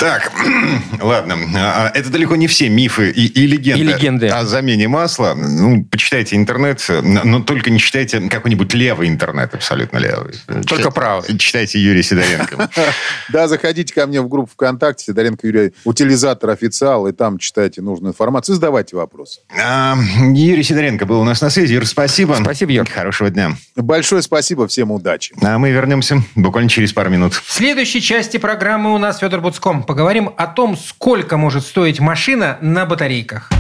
[0.01, 0.33] Так,
[1.03, 1.37] ладно.
[1.57, 5.35] А, а, это далеко не все мифы и, и, легенды, и легенды о замене масла.
[5.35, 10.37] Ну, почитайте интернет, но только не читайте какой-нибудь левый интернет, абсолютно левый.
[10.47, 11.39] Только Читайте, правый.
[11.39, 12.71] Читайте Юрия Сидоренко.
[13.29, 18.13] Да, заходите ко мне в группу ВКонтакте, Сидоренко Юрий, утилизатор, официал, и там читайте нужную
[18.13, 19.41] информацию, задавайте вопросы.
[19.55, 19.97] А,
[20.33, 21.75] Юрий Сидоренко был у нас на связи.
[21.75, 22.39] Юр, спасибо.
[22.41, 22.89] Спасибо, Юр.
[22.89, 23.53] Хорошего дня.
[23.77, 25.35] Большое спасибо, всем удачи.
[25.43, 27.35] А мы вернемся буквально через пару минут.
[27.35, 32.59] В следующей части программы у нас Федор Буцком поговорим о том, сколько может стоить машина
[32.61, 33.51] на батарейках.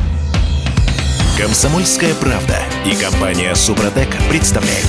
[1.37, 4.87] Комсомольская правда и компания Супротек представляют.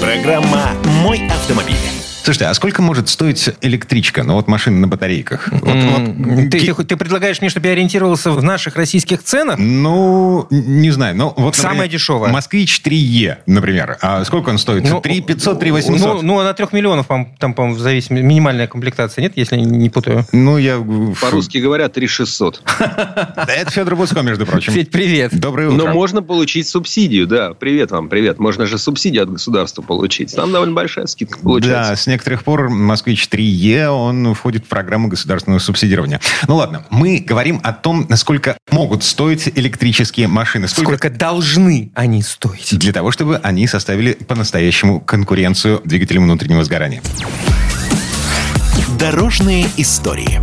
[0.00, 0.70] Программа
[1.04, 2.01] «Мой автомобиль».
[2.22, 4.22] Слушайте, а сколько может стоить электричка?
[4.22, 5.48] Ну вот машина на батарейках.
[5.50, 9.58] Вот, вот, ты, ты, ты предлагаешь мне, чтобы я ориентировался в наших российских ценах?
[9.58, 11.16] Ну, не знаю.
[11.16, 12.30] Ну, вот, Самое дешевое.
[12.30, 13.98] Москвич 3Е, например.
[14.00, 14.88] А сколько он стоит?
[14.88, 16.06] Ну, 3 500, 3 800?
[16.06, 17.08] Ну, ну на 3 миллионов,
[17.38, 20.24] там, по-моему, зависит минимальная комплектация, нет, если не путаю?
[20.30, 20.78] Ну, я...
[21.20, 22.62] По-русски говоря, 3 600.
[23.34, 24.72] Да это Федор Буцко, между прочим.
[24.72, 25.38] Федь, привет.
[25.38, 25.86] Доброе утро.
[25.86, 27.54] Но можно получить субсидию, да.
[27.54, 28.38] Привет вам, привет.
[28.38, 30.34] Можно же субсидию от государства получить.
[30.34, 31.90] Там довольно большая скидка получается.
[31.90, 36.20] Да, некоторых пор «Москвич 3Е», он входит в программу государственного субсидирования.
[36.46, 40.68] Ну ладно, мы говорим о том, насколько могут стоить электрические машины.
[40.68, 42.78] Сколько, сколько должны они стоить.
[42.78, 47.02] Для того, чтобы они составили по-настоящему конкуренцию двигателям внутреннего сгорания.
[48.98, 50.40] Дорожные истории.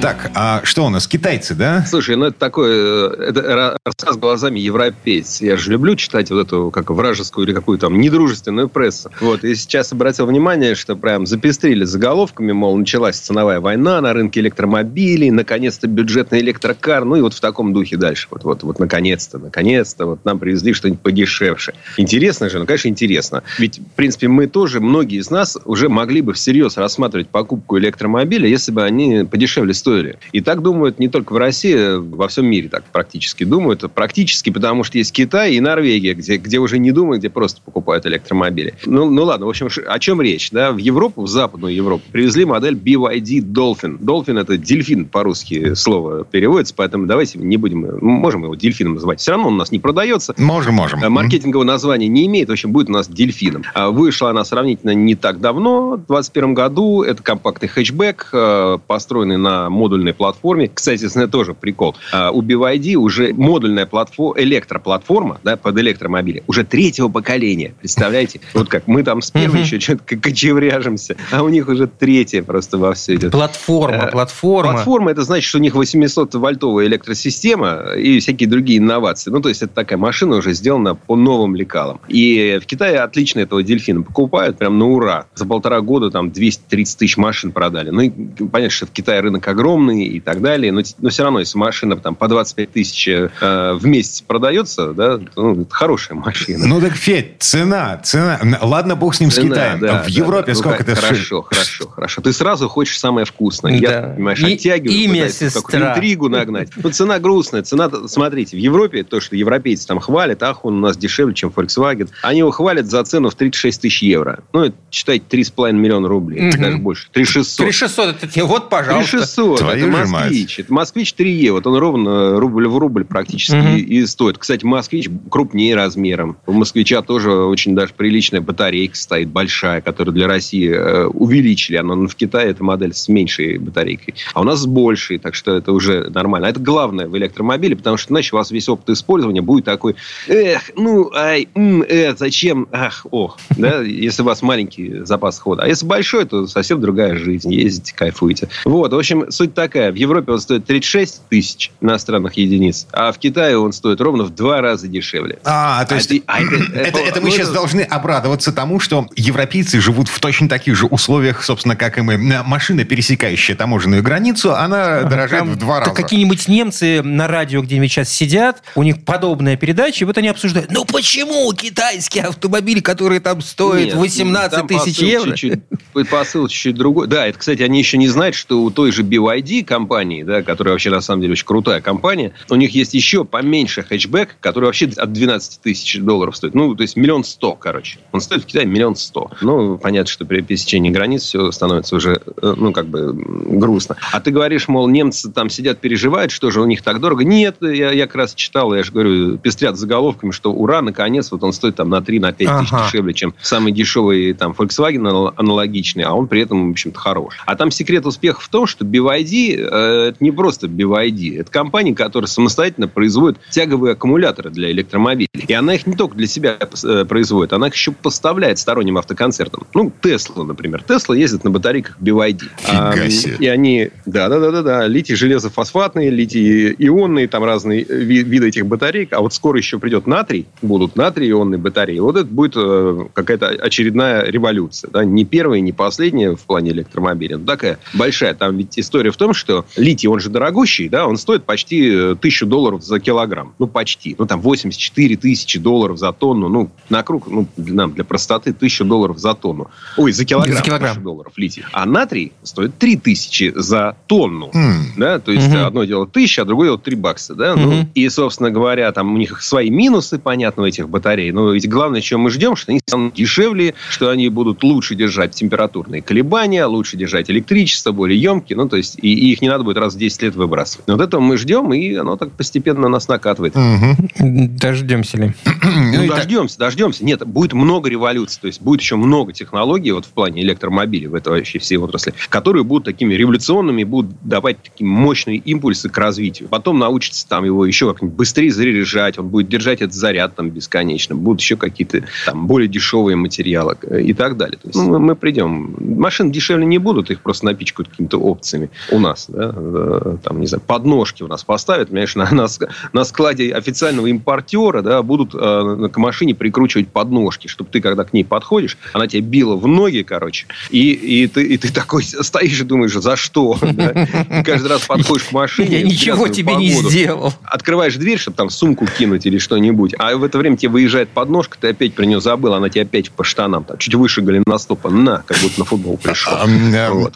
[0.00, 1.84] Так, а что у нас, китайцы, да?
[1.84, 5.40] Слушай, ну это такой, э, это рассказ глазами европейц.
[5.40, 9.10] Я же люблю читать вот эту, как вражескую или какую то там недружественную прессу.
[9.20, 14.38] Вот, и сейчас обратил внимание, что прям запестрили заголовками, мол, началась ценовая война на рынке
[14.38, 18.28] электромобилей, наконец-то бюджетный электрокар, ну и вот в таком духе дальше.
[18.30, 21.74] Вот, вот, вот наконец-то, наконец-то, вот нам привезли что-нибудь подешевше.
[21.96, 23.42] Интересно же, ну, конечно, интересно.
[23.58, 28.48] Ведь, в принципе, мы тоже, многие из нас уже могли бы всерьез рассматривать покупку электромобиля,
[28.48, 30.18] если бы они подешевле стоили история.
[30.32, 33.84] И так думают не только в России, во всем мире так практически думают.
[33.92, 38.06] Практически, потому что есть Китай и Норвегия, где, где уже не думают, где просто покупают
[38.06, 38.74] электромобили.
[38.86, 40.50] Ну, ну ладно, в общем, о чем речь?
[40.50, 40.72] Да?
[40.72, 43.98] В Европу, в Западную Европу привезли модель BYD Dolphin.
[43.98, 49.20] Dolphin– это дельфин по-русски слово переводится, поэтому давайте не будем, можем его дельфином называть.
[49.20, 50.34] Все равно он у нас не продается.
[50.36, 51.02] Можем, можем.
[51.02, 53.64] Э, маркетингового названия не имеет, в общем, будет у нас дельфином.
[53.74, 57.02] А вышла она сравнительно не так давно, в 2021 году.
[57.02, 60.70] Это компактный хэтчбэк, э, построенный на модульной платформе.
[60.72, 61.96] Кстати, это тоже прикол.
[62.12, 67.74] А, у BYD уже модульная платформа, электроплатформа да, под электромобили уже третьего поколения.
[67.78, 68.40] Представляете?
[68.54, 72.78] Вот как мы там с первой еще что-то кочевряжемся, а у них уже третья просто
[72.78, 73.32] во все идет.
[73.32, 74.72] Платформа, э, платформа.
[74.72, 79.30] Платформа, это значит, что у них 800-вольтовая электросистема и всякие другие инновации.
[79.30, 82.00] Ну, то есть, это такая машина уже сделана по новым лекалам.
[82.08, 85.26] И в Китае отлично этого дельфина покупают прям на ура.
[85.34, 87.90] За полтора года там 230 тысяч машин продали.
[87.90, 90.72] Ну, и понятно, что в Китае рынок огромный, огромные и так далее.
[90.72, 95.20] Но, но все равно, если машина там по 25 тысяч э, в месяц продается, да,
[95.36, 96.66] ну, это хорошая машина.
[96.66, 98.40] Ну так, Федь, цена, цена.
[98.62, 99.80] Ладно, бог с ним, цена, с Китаем.
[99.80, 100.58] Да, в да, Европе да.
[100.58, 102.22] Сколько ну, это Хорошо, хорошо, хорошо.
[102.22, 103.78] Ты сразу хочешь самое вкусное.
[103.80, 103.90] Да.
[103.90, 105.92] Я, понимаешь, и, оттягиваю, имя сестра.
[105.92, 106.70] интригу нагнать.
[106.76, 107.62] Ну, цена грустная.
[107.62, 111.50] Цена, смотрите, в Европе то, что европейцы там хвалят, ах, он у нас дешевле, чем
[111.54, 112.08] Volkswagen.
[112.22, 114.40] Они его хвалят за цену в 36 тысяч евро.
[114.52, 116.40] Ну, это, считайте, 3,5 миллиона рублей.
[116.40, 116.58] Mm-hmm.
[116.58, 117.08] Даже больше.
[117.12, 117.66] 3600.
[117.66, 119.18] 3600, это тебе вот, пожалуйста.
[119.18, 119.57] 3600.
[119.58, 120.58] Твою это москвич.
[120.58, 121.52] Это москвич 3Е.
[121.52, 123.80] Вот он ровно рубль в рубль практически mm-hmm.
[123.80, 124.38] и стоит.
[124.38, 126.38] Кстати, москвич крупнее размером.
[126.46, 131.76] У москвича тоже очень даже приличная батарейка стоит, большая, которую для России э, увеличили.
[131.76, 134.14] Она в Китае это модель с меньшей батарейкой.
[134.34, 136.48] А у нас с большей, так что это уже нормально.
[136.48, 139.96] А это главное в электромобиле, потому что иначе у вас весь опыт использования будет такой,
[140.28, 145.62] эх, ну, ай, м, э, зачем, ах, ох, да, если у вас маленький запас хода.
[145.62, 147.52] А если большой, то совсем другая жизнь.
[147.52, 148.48] Ездите, кайфуете.
[148.64, 149.92] Вот, в общем, суть такая.
[149.92, 154.34] В Европе он стоит 36 тысяч иностранных единиц, а в Китае он стоит ровно в
[154.34, 155.38] два раза дешевле.
[155.44, 156.12] А, то есть...
[156.26, 160.76] А, это, это, это мы сейчас должны обрадоваться тому, что европейцы живут в точно таких
[160.76, 162.16] же условиях, собственно, как и мы.
[162.18, 165.92] Машина, пересекающая таможенную границу, она дорожает в два раза.
[165.92, 170.70] Какие-нибудь немцы на радио где-нибудь сейчас сидят, у них подобная передача, и вот они обсуждают,
[170.70, 175.36] ну почему китайские автомобили, которые там стоят Нет, 18 тысяч евро?
[175.36, 175.60] Чуть-чуть,
[176.08, 177.06] посыл чуть-чуть другой.
[177.06, 180.74] Да, это, кстати, они еще не знают, что у той же BYD компании, да, которая
[180.74, 184.90] вообще на самом деле очень крутая компания, у них есть еще поменьше хэтчбэк, который вообще
[184.96, 186.54] от 12 тысяч долларов стоит.
[186.54, 187.98] Ну, то есть миллион сто, короче.
[188.12, 189.30] Он стоит в Китае миллион сто.
[189.40, 193.96] Ну, понятно, что при пересечении границ все становится уже, э, ну, как бы грустно.
[194.12, 197.24] А ты говоришь, мол, немцы там сидят, переживают, что же у них так дорого.
[197.24, 201.42] Нет, я, я как раз читал, я же говорю, пестрят заголовками, что ура, наконец, вот
[201.42, 202.60] он стоит там на 3 на 5 ага.
[202.60, 207.34] тысяч дешевле, чем самый дешевый там Volkswagen аналогичный, а он при этом, в общем-то, хорош.
[207.46, 211.94] А там секрет успеха в том, что BYD э, это не просто BYD, это компания,
[211.94, 215.28] которая самостоятельно производит тяговые аккумуляторы для электромобилей.
[215.46, 219.66] И она их не только для себя э, производит, она их еще поставляет сторонним автоконцертам.
[219.74, 220.84] Ну, Tesla, например.
[220.86, 222.42] Tesla ездит на батарейках BYD.
[222.68, 222.94] А,
[223.38, 228.66] и они, да, да, да, да, да, литий железофосфатные, литий ионные, там разные виды этих
[228.66, 229.12] батареек.
[229.12, 231.98] А вот скоро еще придет натрий, будут натрий-ионные батареи.
[231.98, 234.90] Вот это будет э, какая-то очередная революция.
[234.90, 235.04] Да?
[235.04, 237.38] Не первая, не последняя в плане электромобиля.
[237.38, 238.34] Но такая большая.
[238.34, 242.16] Там ведь история в том, что литий, он же дорогущий, да, он стоит почти э,
[242.18, 243.54] тысячу долларов за килограмм.
[243.58, 244.16] Ну, почти.
[244.18, 246.48] Ну, там 84 тысячи долларов за тонну.
[246.48, 249.68] Ну, на круг, ну, нам для простоты, тысячу долларов за тонну.
[249.96, 250.56] Ой, за килограмм.
[250.56, 251.02] За килограмм.
[251.02, 251.64] долларов литий.
[251.72, 254.50] А натрий стоит 3 тысячи за тонну.
[254.54, 254.78] Mm.
[254.96, 255.64] Да, то есть, mm-hmm.
[255.64, 257.34] одно дело тысяча, а другое дело 3 бакса.
[257.34, 257.54] Да?
[257.54, 257.66] Mm-hmm.
[257.66, 261.32] Ну, и, собственно говоря, там у них свои минусы, понятно, у этих батарей.
[261.32, 265.34] Но ведь главное, чем мы ждем, что они станут дешевле, что они будут лучше держать
[265.34, 268.56] температурные колебания, лучше держать электричество, более емкие.
[268.56, 270.86] Ну, то есть, и, и их не надо будет раз в 10 лет выбрасывать.
[270.88, 273.56] Вот этого мы ждем, и оно так постепенно нас накатывает.
[273.56, 274.48] Угу.
[274.60, 275.34] Дождемся ли?
[275.68, 277.04] Ну, дождемся, дождемся.
[277.04, 278.40] Нет, будет много революций.
[278.40, 282.14] То есть, будет еще много технологий вот в плане электромобилей в этой вообще всей отрасли,
[282.28, 286.48] которые будут такими революционными, будут давать такие мощные импульсы к развитию.
[286.48, 291.14] Потом научится там его еще как-нибудь быстрее заряжать, он будет держать этот заряд там бесконечно.
[291.14, 294.58] Будут еще какие-то там более дешевые материалы и так далее.
[294.60, 295.76] То есть, ну, мы придем.
[295.78, 299.26] Машины дешевле не будут, их просто напичкают какими-то опциями у нас.
[299.28, 299.52] Да?
[299.54, 302.46] Э, там, не знаю, подножки у нас поставят, понимаешь, на, на,
[302.92, 308.12] на складе официального импортера да, будут э, к машине прикручивать подножки, чтобы ты, когда к
[308.12, 312.60] ней подходишь, она тебя била в ноги, короче, и, и, ты, и ты такой стоишь
[312.60, 313.58] и думаешь, за что?
[314.44, 315.80] Каждый раз подходишь к машине.
[315.80, 317.32] Я ничего тебе не сделал.
[317.44, 321.58] Открываешь дверь, чтобы там сумку кинуть или что-нибудь, а в это время тебе выезжает подножка,
[321.60, 325.38] ты опять про нее забыл, она тебе опять по штанам, чуть выше голеностопа, на, как
[325.38, 326.34] будто на футбол пришел.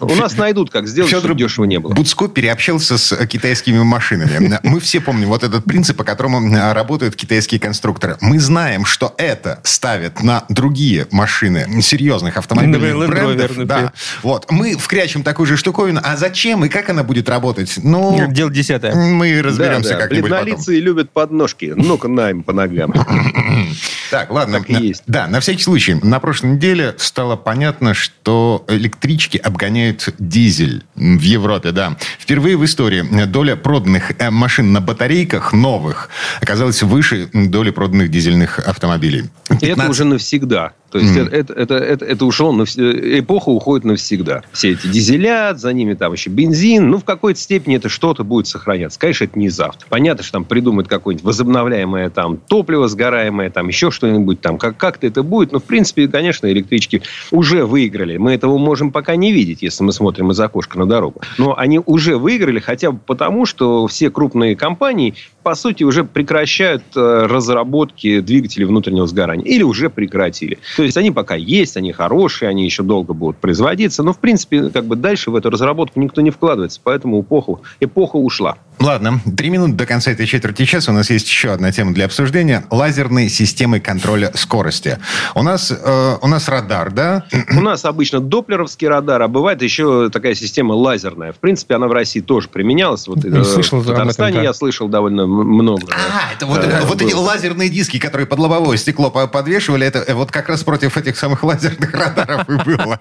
[0.00, 1.92] У нас найдут, как сделать, чтобы дешево не было.
[1.92, 4.58] Буцко переобщался с китайскими машинами.
[4.62, 6.40] Мы все помним вот этот принцип, по которому
[6.72, 8.16] работают китайские конструкторы.
[8.20, 13.66] Мы знаем, что это ставят на другие машины серьезных автомобильных брендов.
[13.66, 13.92] Да.
[14.22, 14.50] Вот.
[14.50, 16.00] Мы вкрячем такую же штуковину.
[16.02, 17.74] А зачем и как она будет работать?
[17.82, 18.94] Ну, Дело десятое.
[18.94, 20.02] Мы разберемся да, да.
[20.02, 20.74] как-нибудь потом.
[20.74, 21.72] любят подножки.
[21.76, 22.92] Ну-ка, на им по ногам.
[24.10, 24.58] Так, ладно.
[24.58, 25.04] Так и есть.
[25.06, 25.94] Да, на всякий случай.
[25.94, 31.96] На прошлой неделе стало понятно, что электрички обгоняют дизель в Европе, да.
[32.18, 36.08] Впервые в истории доля проданных э, машин на батарейках новых
[36.40, 39.24] оказалась выше доли проданных дизельных автомобилей.
[39.48, 39.68] 15...
[39.68, 40.72] Это уже навсегда.
[40.92, 41.30] То есть mm.
[41.30, 42.76] это, это, это, это ушло, навс...
[42.76, 44.42] эпоха уходит навсегда.
[44.52, 46.90] Все эти дизеля, за ними там еще бензин.
[46.90, 49.00] Ну, в какой-то степени это что-то будет сохраняться.
[49.00, 49.86] Конечно, это не завтра.
[49.88, 54.58] Понятно, что там придумают какое-нибудь возобновляемое там топливо сгораемое, там еще что-нибудь там.
[54.58, 55.52] Как- как-то это будет.
[55.52, 57.00] Но, в принципе, конечно, электрички
[57.30, 58.18] уже выиграли.
[58.18, 61.22] Мы этого можем пока не видеть, если мы смотрим из окошка на дорогу.
[61.38, 66.84] Но они уже выиграли хотя бы потому, что все крупные компании по сути, уже прекращают
[66.94, 69.44] э, разработки двигателей внутреннего сгорания.
[69.44, 70.58] Или уже прекратили.
[70.76, 74.02] То есть, они пока есть, они хорошие, они еще долго будут производиться.
[74.02, 76.80] Но, в принципе, как бы дальше в эту разработку никто не вкладывается.
[76.82, 78.56] Поэтому эпоха, эпоха ушла.
[78.82, 80.90] Ладно, три минуты до конца этой четверти часа.
[80.90, 82.64] У нас есть еще одна тема для обсуждения.
[82.68, 84.98] Лазерные системы контроля скорости.
[85.36, 87.24] У нас, э, у нас радар, да?
[87.56, 91.32] У нас обычно доплеровский радар, а бывает еще такая система лазерная.
[91.32, 93.06] В принципе, она в России тоже применялась.
[93.06, 94.42] Вот, Не э, слышал в этом, Татарстане да.
[94.42, 95.86] я слышал довольно много.
[95.92, 100.00] А, это вот, это- вот эти лазерные диски, которые под лобовое стекло по- подвешивали, это
[100.00, 102.98] э, вот как раз против этих самых лазерных радаров и было.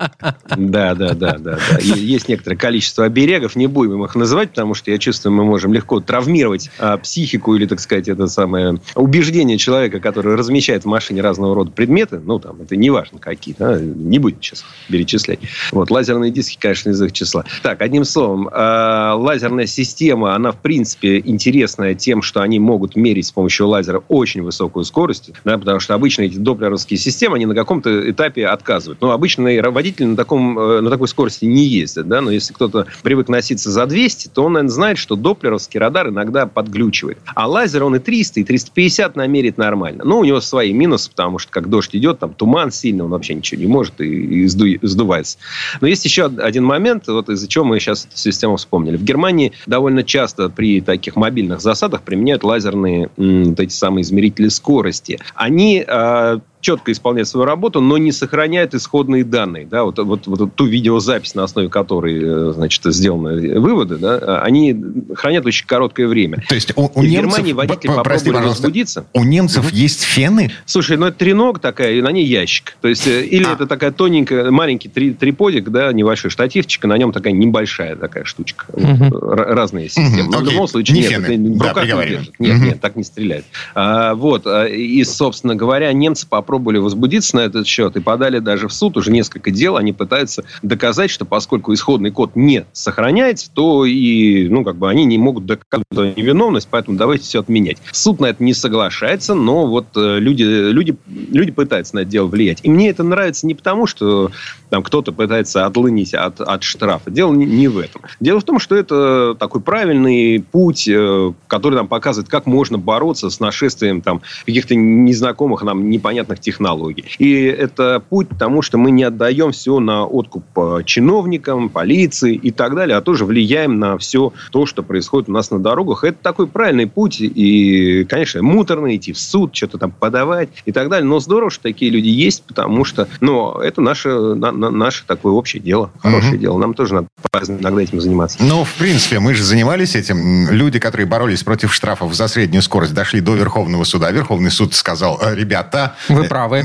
[0.55, 4.99] Да, да, да, да, Есть некоторое количество оберегов, не будем их называть, потому что я
[4.99, 10.35] чувствую, мы можем легко травмировать а, психику или, так сказать, это самое убеждение человека, который
[10.35, 12.19] размещает в машине разного рода предметы.
[12.23, 15.39] Ну, там, это не важно какие, да, не будем сейчас перечислять.
[15.71, 17.45] Вот, лазерные диски, конечно, из их числа.
[17.63, 23.27] Так, одним словом, а, лазерная система, она, в принципе, интересная тем, что они могут мерить
[23.27, 27.55] с помощью лазера очень высокую скорость, да, потому что обычно эти доплеровские системы, они на
[27.55, 29.01] каком-то этапе отказывают.
[29.01, 32.87] Но обычно водители на, таком, э, на такой скорости не ездят, да, но если кто-то
[33.03, 35.15] привык носиться за 200, то он, наверное, знает, что
[35.51, 37.17] доплеровский радар иногда подглючивает.
[37.35, 40.03] А лазер он и 300, и 350 намерит нормально.
[40.05, 43.33] Но у него свои минусы, потому что как дождь идет, там туман сильный, он вообще
[43.33, 45.37] ничего не может и, и сду- сдувается.
[45.81, 48.95] Но есть еще один момент, вот из-за чего мы сейчас эту систему вспомнили.
[48.97, 54.47] В Германии довольно часто при таких мобильных засадах применяют лазерные м, вот эти самые измерители
[54.47, 55.19] скорости.
[55.35, 59.65] Они а, четко исполняют свою работу, но не сохраняют исходные данные.
[59.65, 62.19] Да, вот, вот, вот ту видеозапись, на основе которой
[62.49, 64.75] э, значит, сделаны выводы, да, они
[65.15, 66.43] хранят очень короткое время.
[66.47, 67.11] То есть у, у И в немцев...
[67.39, 69.05] Германии водители п- п- прости, попробовали возбудиться.
[69.13, 70.51] у немцев есть фены?
[70.65, 72.77] Слушай, ну это треног такая, и на ней ящик.
[72.81, 73.53] То есть, э, или А.
[73.53, 78.23] это такая тоненькая, маленький три, триподик, да, небольшой штативчик, и на нем такая небольшая такая
[78.23, 78.65] штучка.
[78.77, 79.11] Р-
[79.55, 80.09] разные системы.
[80.23, 80.53] Мгм, Но в окей.
[80.53, 81.23] любом случае, Не нет, фены.
[81.25, 82.19] это в Да, руках не приговариваем.
[82.19, 82.39] держит.
[82.39, 82.65] Нет, Мгм.
[82.65, 83.45] нет, так не стреляет.
[83.73, 84.43] А, вот.
[84.45, 88.97] а, И, собственно говоря, немцы попробовали возбудиться на этот счет и подали даже в суд
[88.97, 89.77] уже несколько дел.
[89.77, 95.05] Они пытаются доказать, что поскольку исходный код не сохраняется, то и, ну, как бы они
[95.05, 97.77] не могут доказать невиновность, поэтому давайте все отменять.
[97.91, 102.27] Суд на это не соглашается, но вот э, люди, люди, люди пытаются на это дело
[102.27, 102.59] влиять.
[102.63, 104.31] И мне это нравится не потому, что
[104.69, 107.11] там кто-то пытается отлынить от, от штрафа.
[107.11, 108.01] Дело не, не в этом.
[108.19, 113.29] Дело в том, что это такой правильный путь, э, который нам показывает, как можно бороться
[113.29, 117.05] с нашествием там, каких-то незнакомых нам непонятных технологий.
[117.19, 122.35] И это путь к тому, что мы не отдаем все на откуп э, чиновникам, полиции
[122.35, 126.03] и так далее, а тоже влияем на все то, что происходит у нас на дорогах.
[126.03, 127.17] Это такой правильный путь.
[127.21, 131.07] И, конечно, муторно идти в суд, что-то там подавать и так далее.
[131.07, 135.33] Но здорово, что такие люди есть, потому что ну, это наше, на- на- наше такое
[135.33, 136.57] общее дело, хорошее дело.
[136.57, 137.07] Нам тоже надо
[137.47, 138.37] иногда этим заниматься.
[138.41, 140.49] Ну, в принципе, мы же занимались этим.
[140.49, 144.11] Люди, которые боролись против штрафов за среднюю скорость, дошли до Верховного суда.
[144.11, 145.95] Верховный суд сказал, «Э, ребята...
[146.09, 146.63] Вы э, правы.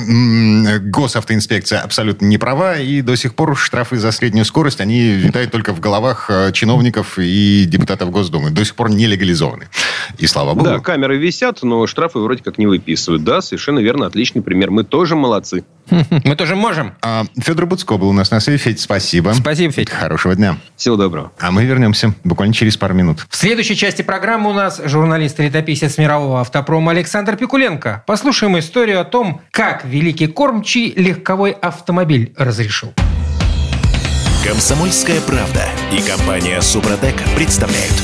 [0.81, 5.73] Госавтоинспекция абсолютно не права, и до сих пор штрафы за среднюю скорость, они витают только
[5.73, 8.51] в головах э, чиновников и депутатов Госдумы.
[8.51, 9.67] До сих пор не легализованы.
[10.19, 10.67] И слава богу.
[10.67, 13.25] Да, камеры висят, но штрафы вроде как не выписывают.
[13.25, 14.71] Да, совершенно верно, отличный пример.
[14.71, 15.65] Мы тоже молодцы.
[15.91, 16.95] Мы тоже можем.
[17.03, 18.59] А, Федор Буцко был у нас на связи.
[18.59, 19.33] Федь, спасибо.
[19.35, 19.91] Спасибо, Федь.
[19.91, 20.59] Хорошего дня.
[20.77, 21.33] Всего доброго.
[21.39, 23.27] А мы вернемся буквально через пару минут.
[23.29, 28.05] В следующей части программы у нас журналист и летописец мирового автопрома Александр Пикуленко.
[28.07, 32.93] Послушаем историю о том, как великий кормчий легковой автомобиль разрешил.
[34.47, 37.95] Комсомольская правда и компания Супротек представляют.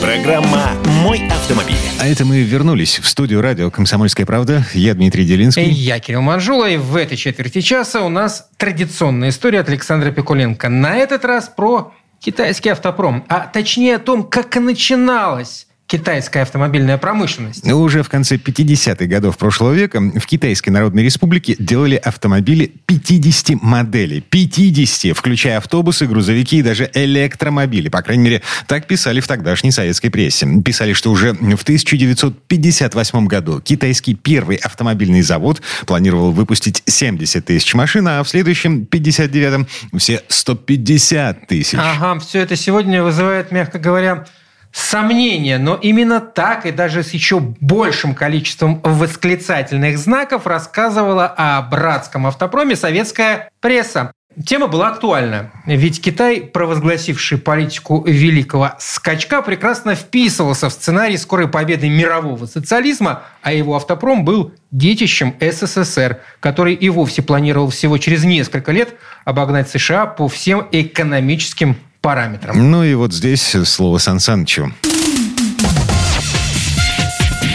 [0.00, 0.70] Программа
[1.02, 1.74] «Мой автомобиль».
[2.00, 4.64] А это мы вернулись в студию радио «Комсомольская правда».
[4.74, 5.64] Я Дмитрий Делинский.
[5.64, 10.68] Я Кирилл Манжула, и в этой четверти часа у нас традиционная история от Александра Пикуленко.
[10.68, 17.70] На этот раз про китайский автопром, а точнее о том, как начиналась китайская автомобильная промышленность.
[17.70, 24.22] Уже в конце 50-х годов прошлого века в Китайской Народной Республике делали автомобили 50 моделей.
[24.22, 27.90] 50, включая автобусы, грузовики и даже электромобили.
[27.90, 30.48] По крайней мере, так писали в тогдашней советской прессе.
[30.64, 38.08] Писали, что уже в 1958 году китайский первый автомобильный завод планировал выпустить 70 тысяч машин,
[38.08, 39.66] а в следующем 59-м
[39.98, 41.78] все 150 тысяч.
[41.78, 44.24] Ага, все это сегодня вызывает, мягко говоря,
[44.72, 52.26] сомнения, но именно так и даже с еще большим количеством восклицательных знаков рассказывала о братском
[52.26, 54.12] автопроме советская пресса.
[54.46, 61.90] Тема была актуальна, ведь Китай, провозгласивший политику великого скачка, прекрасно вписывался в сценарий скорой победы
[61.90, 68.72] мирового социализма, а его автопром был детищем СССР, который и вовсе планировал всего через несколько
[68.72, 68.94] лет
[69.26, 72.70] обогнать США по всем экономическим параметрам.
[72.70, 74.72] Ну и вот здесь слово Сан Санычу.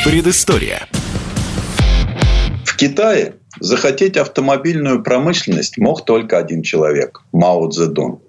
[0.03, 0.87] Предыстория.
[2.65, 8.19] В Китае Захотеть автомобильную промышленность мог только один человек– Мао Цзэдун.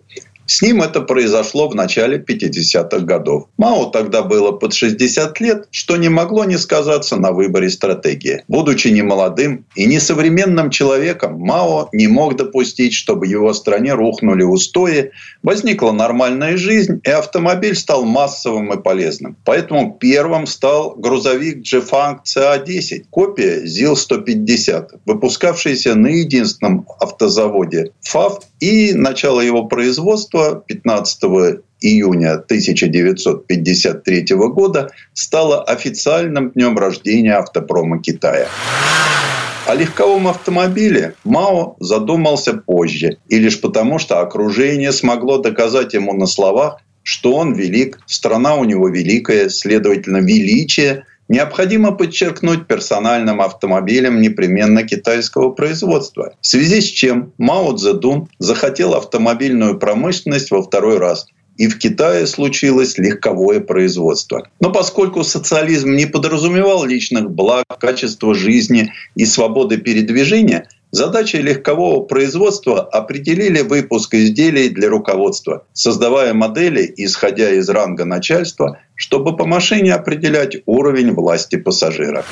[0.48, 3.48] С ним это произошло в начале 50-х годов.
[3.58, 8.44] Мао тогда было под 60 лет, что не могло не сказаться на выборе стратегии.
[8.48, 15.10] Будучи немолодым и несовременным человеком, Мао не мог допустить, чтобы его стране рухнули устои,
[15.42, 19.36] возникла нормальная жизнь, и автомобиль стал массовым и полезным.
[19.44, 29.42] Поэтому первым стал грузовик Jefang CA-10, копия ZIL-150, выпускавшийся на единственном автозаводе ФАВ и начало
[29.42, 31.22] его производства 15
[31.80, 38.48] июня 1953 года стало официальным днем рождения автопрома Китая.
[39.66, 46.26] О легковом автомобиле Мао задумался позже, и лишь потому, что окружение смогло доказать ему на
[46.26, 54.82] словах, что он велик, страна у него великая, следовательно, величие– необходимо подчеркнуть персональным автомобилем непременно
[54.82, 61.26] китайского производства, в связи с чем Мао Цзэдун захотел автомобильную промышленность во второй раз–
[61.58, 64.48] и в Китае случилось легковое производство.
[64.60, 72.80] Но поскольку социализм не подразумевал личных благ, качества жизни и свободы передвижения, Задачей легкового производства
[72.80, 80.56] определили выпуск изделий для руководства, создавая модели, исходя из ранга начальства, чтобы по машине определять
[80.64, 82.24] уровень власти пассажира.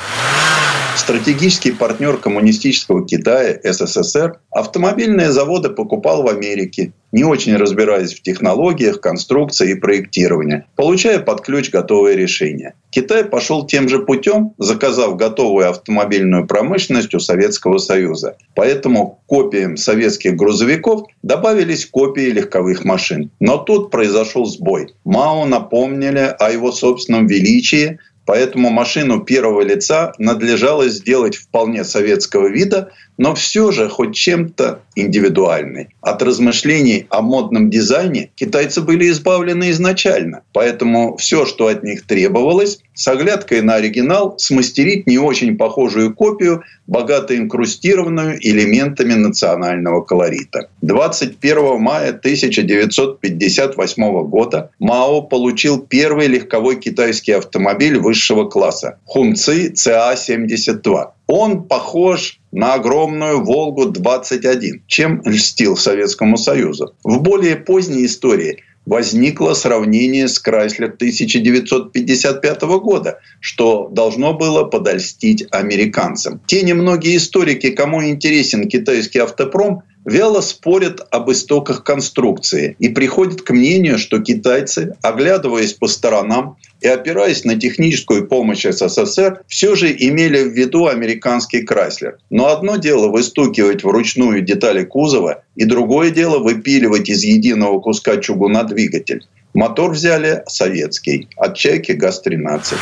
[0.95, 9.01] Стратегический партнер коммунистического Китая, СССР, автомобильные заводы покупал в Америке, не очень разбираясь в технологиях,
[9.01, 12.75] конструкции и проектировании, получая под ключ готовые решения.
[12.91, 18.37] Китай пошел тем же путем, заказав готовую автомобильную промышленность у Советского Союза.
[18.53, 23.31] Поэтому копиям советских грузовиков добавились копии легковых машин.
[23.39, 24.93] Но тут произошел сбой.
[25.03, 27.97] Мао напомнили о его собственном величии,
[28.27, 35.89] Поэтому машину первого лица надлежало сделать вполне советского вида, но все же хоть чем-то индивидуальной.
[36.01, 40.43] От размышлений о модном дизайне китайцы были избавлены изначально.
[40.53, 46.63] Поэтому все, что от них требовалось, с оглядкой на оригинал смастерить не очень похожую копию,
[46.87, 50.69] богато инкрустированную элементами национального колорита.
[50.81, 61.11] 21 мая 1958 года Мао получил первый легковой китайский автомобиль высшего класса– Хунци ЦА-72.
[61.27, 66.95] Он похож на огромную «Волгу-21», чем льстил Советскому Союзу.
[67.03, 76.41] В более поздней истории возникло сравнение с Крайслер 1955 года, что должно было подольстить американцам.
[76.47, 83.51] Те немногие историки, кому интересен китайский автопром, вяло спорят об истоках конструкции и приходят к
[83.51, 90.43] мнению, что китайцы, оглядываясь по сторонам и опираясь на техническую помощь СССР, все же имели
[90.43, 92.17] в виду американский Крайслер.
[92.29, 98.63] Но одно дело выстукивать вручную детали кузова, и другое дело выпиливать из единого куска чугуна
[98.63, 99.25] двигатель.
[99.53, 102.75] Мотор взяли советский, от «Чайки» ГАЗ-13.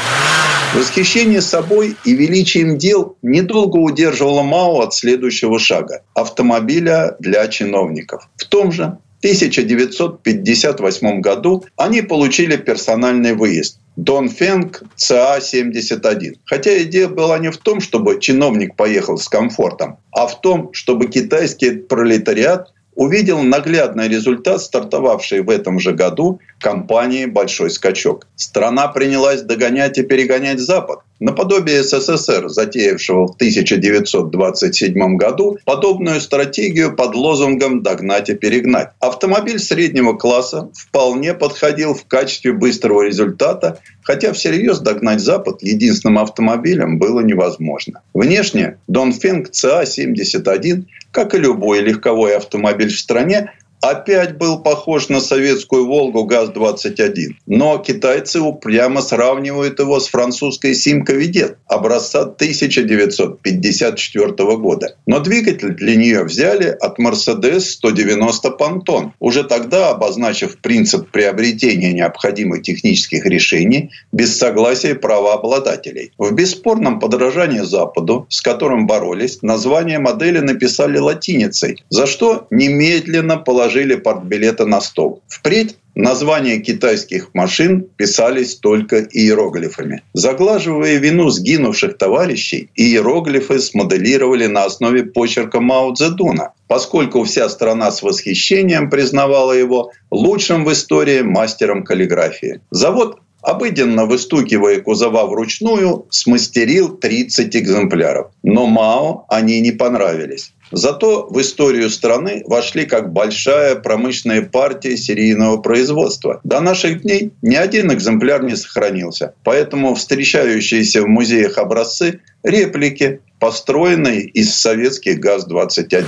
[0.76, 8.28] Восхищение собой и величием дел недолго удерживало МАО от следующего шага– автомобиля для чиновников.
[8.36, 16.36] В том же 1958 году они получили персональный выезд Дон Фенг ЦА-71.
[16.46, 21.08] Хотя идея была не в том, чтобы чиновник поехал с комфортом, а в том, чтобы
[21.08, 28.28] китайский пролетариат увидел наглядный результат стартовавшей в этом же году кампании «Большой скачок».
[28.36, 37.16] Страна принялась догонять и перегонять Запад, наподобие СССР, затеявшего в 1927 году подобную стратегию под
[37.16, 38.90] лозунгом «догнать и перегнать».
[39.00, 47.00] Автомобиль среднего класса вполне подходил в качестве быстрого результата, хотя всерьез догнать Запад единственным автомобилем
[47.00, 48.02] было невозможно.
[48.14, 53.52] Внешне Донфенг ЦА-71, как и любой легковой автомобиль в стране,
[53.90, 57.36] опять был похож на советскую «Волгу» ГАЗ-21.
[57.46, 64.96] Но китайцы упрямо сравнивают его с французской «Симка Видет» образца 1954 года.
[65.06, 72.64] Но двигатель для нее взяли от «Мерседес 190 Пантон», уже тогда обозначив принцип приобретения необходимых
[72.64, 76.12] технических решений без согласия правообладателей.
[76.18, 83.75] В бесспорном подражании Западу, с которым боролись, название модели написали латиницей, за что немедленно положили
[83.84, 85.22] портбилеты на стол.
[85.28, 90.04] Впредь Названия китайских машин писались только иероглифами.
[90.14, 98.04] Заглаживая вину сгинувших товарищей, иероглифы смоделировали на основе почерка Мао Цзэдуна, поскольку вся страна с
[98.04, 102.60] восхищением признавала его лучшим в истории мастером каллиграфии.
[102.72, 108.32] Завод обыденно выстукивая кузова вручную, смастерил 30 экземпляров.
[108.44, 110.52] Но Мао они не понравились.
[110.72, 116.42] Зато в историю страны вошли как большая промышленная партия серийного производства.
[116.44, 119.36] До наших дней ни один экземпляр не сохранился.
[119.44, 126.08] Поэтому встречающиеся в музеях образцы– реплики, построенные из советских ГАЗ-21.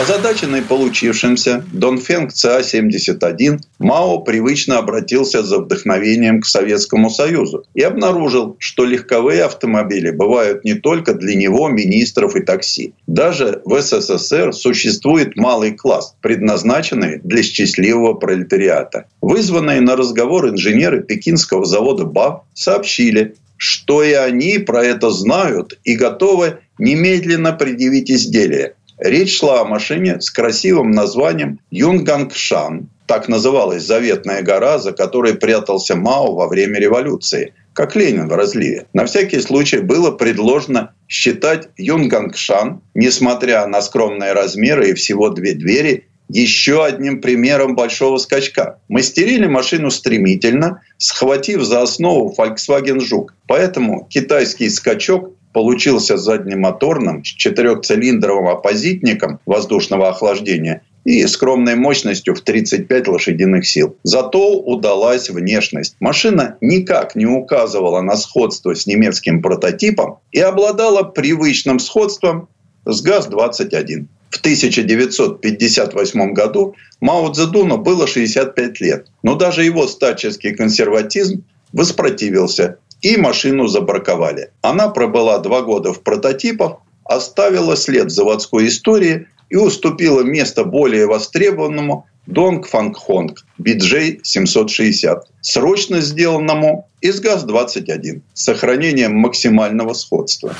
[0.00, 8.84] Озадаченный получившимся Донфенг ЦА-71, Мао привычно обратился за вдохновением к Советскому Союзу и обнаружил, что
[8.84, 12.94] легковые автомобили бывают не только для него, министров и такси.
[13.06, 19.04] Даже в СССР существует малый класс, предназначенный для счастливого пролетариата.
[19.20, 25.94] Вызванные на разговор инженеры пекинского завода БАВ сообщили, что и они про это знают и
[25.94, 28.72] готовы немедленно предъявить изделие.
[28.96, 32.88] Речь шла о машине с красивым названием Юнгангшан.
[33.04, 38.86] Так называлась заветная гора, за которой прятался Мао во время революции, как Ленин в разливе.
[38.94, 46.08] На всякий случай было предложено считать Юнгангшан, несмотря на скромные размеры и всего две двери,
[46.32, 48.78] еще одним примером большого скачка.
[48.88, 53.34] Мастерили машину стремительно, схватив за основу Volkswagen Жук.
[53.46, 63.08] Поэтому китайский скачок получился заднемоторным с четырехцилиндровым оппозитником воздушного охлаждения и скромной мощностью в 35
[63.08, 63.96] лошадиных сил.
[64.02, 65.96] Зато удалась внешность.
[65.98, 72.48] Машина никак не указывала на сходство с немецким прототипом и обладала привычным сходством
[72.84, 74.06] с ГАЗ-21.
[74.30, 83.16] В 1958 году Мао Цзэдуну было 65 лет, но даже его стаческий консерватизм воспротивился и
[83.16, 84.50] машину забраковали.
[84.62, 91.06] Она пробыла два года в прототипах, оставила след в заводской истории и уступила место более
[91.06, 100.54] востребованному Донг Фанг Хонг BJ 760, срочно сделанному из ГАЗ-21 с сохранением максимального сходства.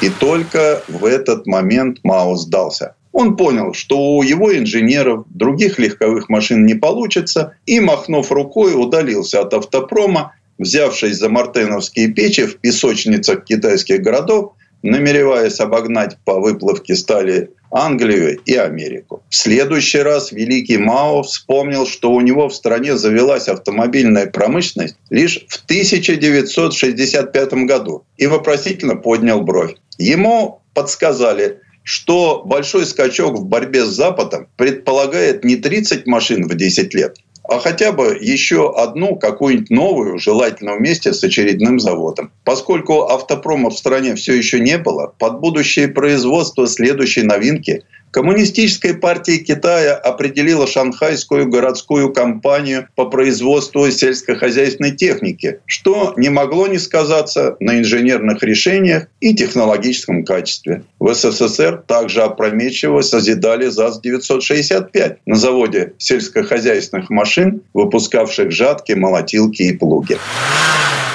[0.00, 2.94] И только в этот момент Мао сдался.
[3.12, 9.40] Он понял, что у его инженеров других легковых машин не получится, и, махнув рукой, удалился
[9.40, 14.52] от автопрома взявшись за мартеновские печи в песочницах китайских городов,
[14.82, 19.22] намереваясь обогнать по выплавке стали Англию и Америку.
[19.28, 25.44] В следующий раз великий Мао вспомнил, что у него в стране завелась автомобильная промышленность лишь
[25.48, 29.74] в 1965 году и вопросительно поднял бровь.
[29.98, 36.94] Ему подсказали, что большой скачок в борьбе с Западом предполагает не 30 машин в 10
[36.94, 37.16] лет,
[37.48, 42.30] а хотя бы еще одну какую-нибудь новую, желательно вместе с очередным заводом.
[42.44, 49.38] Поскольку автопрома в стране все еще не было, под будущее производство следующей новинки– Коммунистическая партия
[49.38, 57.78] Китая определила шанхайскую городскую компанию по производству сельскохозяйственной техники, что не могло не сказаться на
[57.78, 60.84] инженерных решениях и технологическом качестве.
[60.98, 70.18] В СССР также опрометчиво созидали ЗАЗ-965 на заводе сельскохозяйственных машин, выпускавших жатки, молотилки и плуги.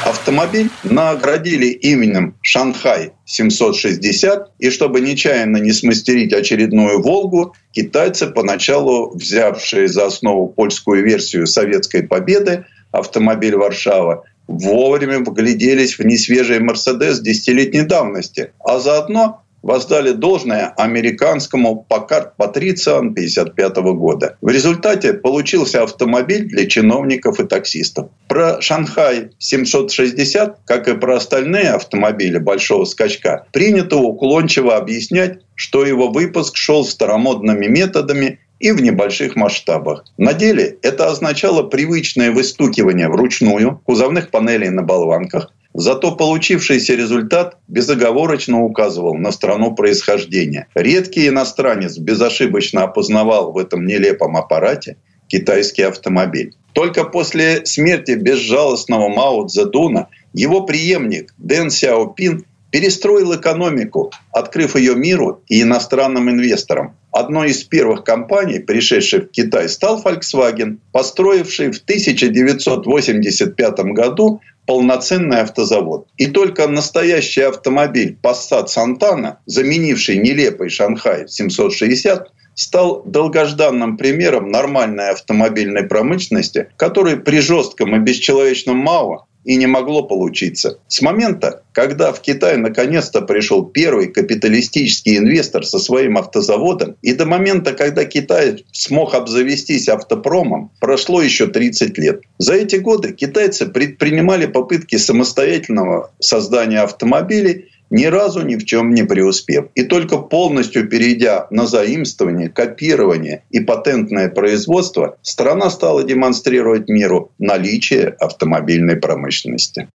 [0.06, 9.88] Автомобиль наградили именем Шанхай 760, и чтобы нечаянно не смастерить очередную «Волгу», китайцы, поначалу взявшие
[9.88, 18.52] за основу польскую версию советской победы, автомобиль «Варшава», вовремя вгляделись в несвежий «Мерседес» десятилетней давности,
[18.60, 24.38] а заодно воздали должное американскому Packard Patrician 1955 года.
[24.42, 28.10] В результате получился автомобиль для чиновников и таксистов.
[28.28, 36.10] Про Шанхай 760, как и про остальные автомобили большого скачка, принято уклончиво объяснять, что его
[36.10, 40.06] выпуск шел старомодными методами и в небольших масштабах.
[40.18, 48.62] На деле это означало привычное выстукивание вручную кузовных панелей на болванках, Зато получившийся результат безоговорочно
[48.62, 50.68] указывал на страну происхождения.
[50.76, 54.98] Редкий иностранец безошибочно опознавал в этом нелепом аппарате
[55.28, 56.54] китайский автомобиль.
[56.74, 65.44] Только после смерти безжалостного Мао Цзэдуна его преемник Дэн Сяопин перестроил экономику, открыв ее миру
[65.48, 66.98] и иностранным инвесторам.
[67.12, 76.08] Одной из первых компаний, пришедших в Китай, стал Volkswagen, построивший в 1985 году полноценный автозавод.
[76.18, 85.84] И только настоящий автомобиль Passat Santana, заменивший нелепый Шанхай 760, стал долгожданным примером нормальной автомобильной
[85.84, 90.80] промышленности, который при жестком и бесчеловечном МАО и не могло получиться.
[90.88, 97.26] С момента, когда в Китай наконец-то пришел первый капиталистический инвестор со своим автозаводом, и до
[97.26, 102.22] момента, когда Китай смог обзавестись автопромом, прошло еще 30 лет.
[102.38, 109.04] За эти годы китайцы предпринимали попытки самостоятельного создания автомобилей ни разу ни в чем не
[109.04, 109.66] преуспев.
[109.76, 118.16] И только полностью перейдя на заимствование, копирование и патентное производство, страна стала демонстрировать миру наличие
[118.20, 119.88] автомобильной промышленности.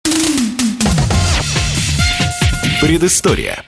[2.80, 3.64] Предыстория.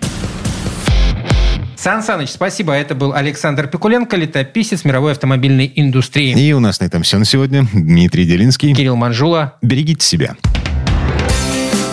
[1.77, 2.73] Сан Саныч, спасибо.
[2.75, 6.39] Это был Александр Пикуленко, летописец мировой автомобильной индустрии.
[6.39, 7.67] И у нас на этом все на сегодня.
[7.73, 8.75] Дмитрий Делинский.
[8.75, 9.57] Кирилл Манжула.
[9.63, 10.37] Берегите себя.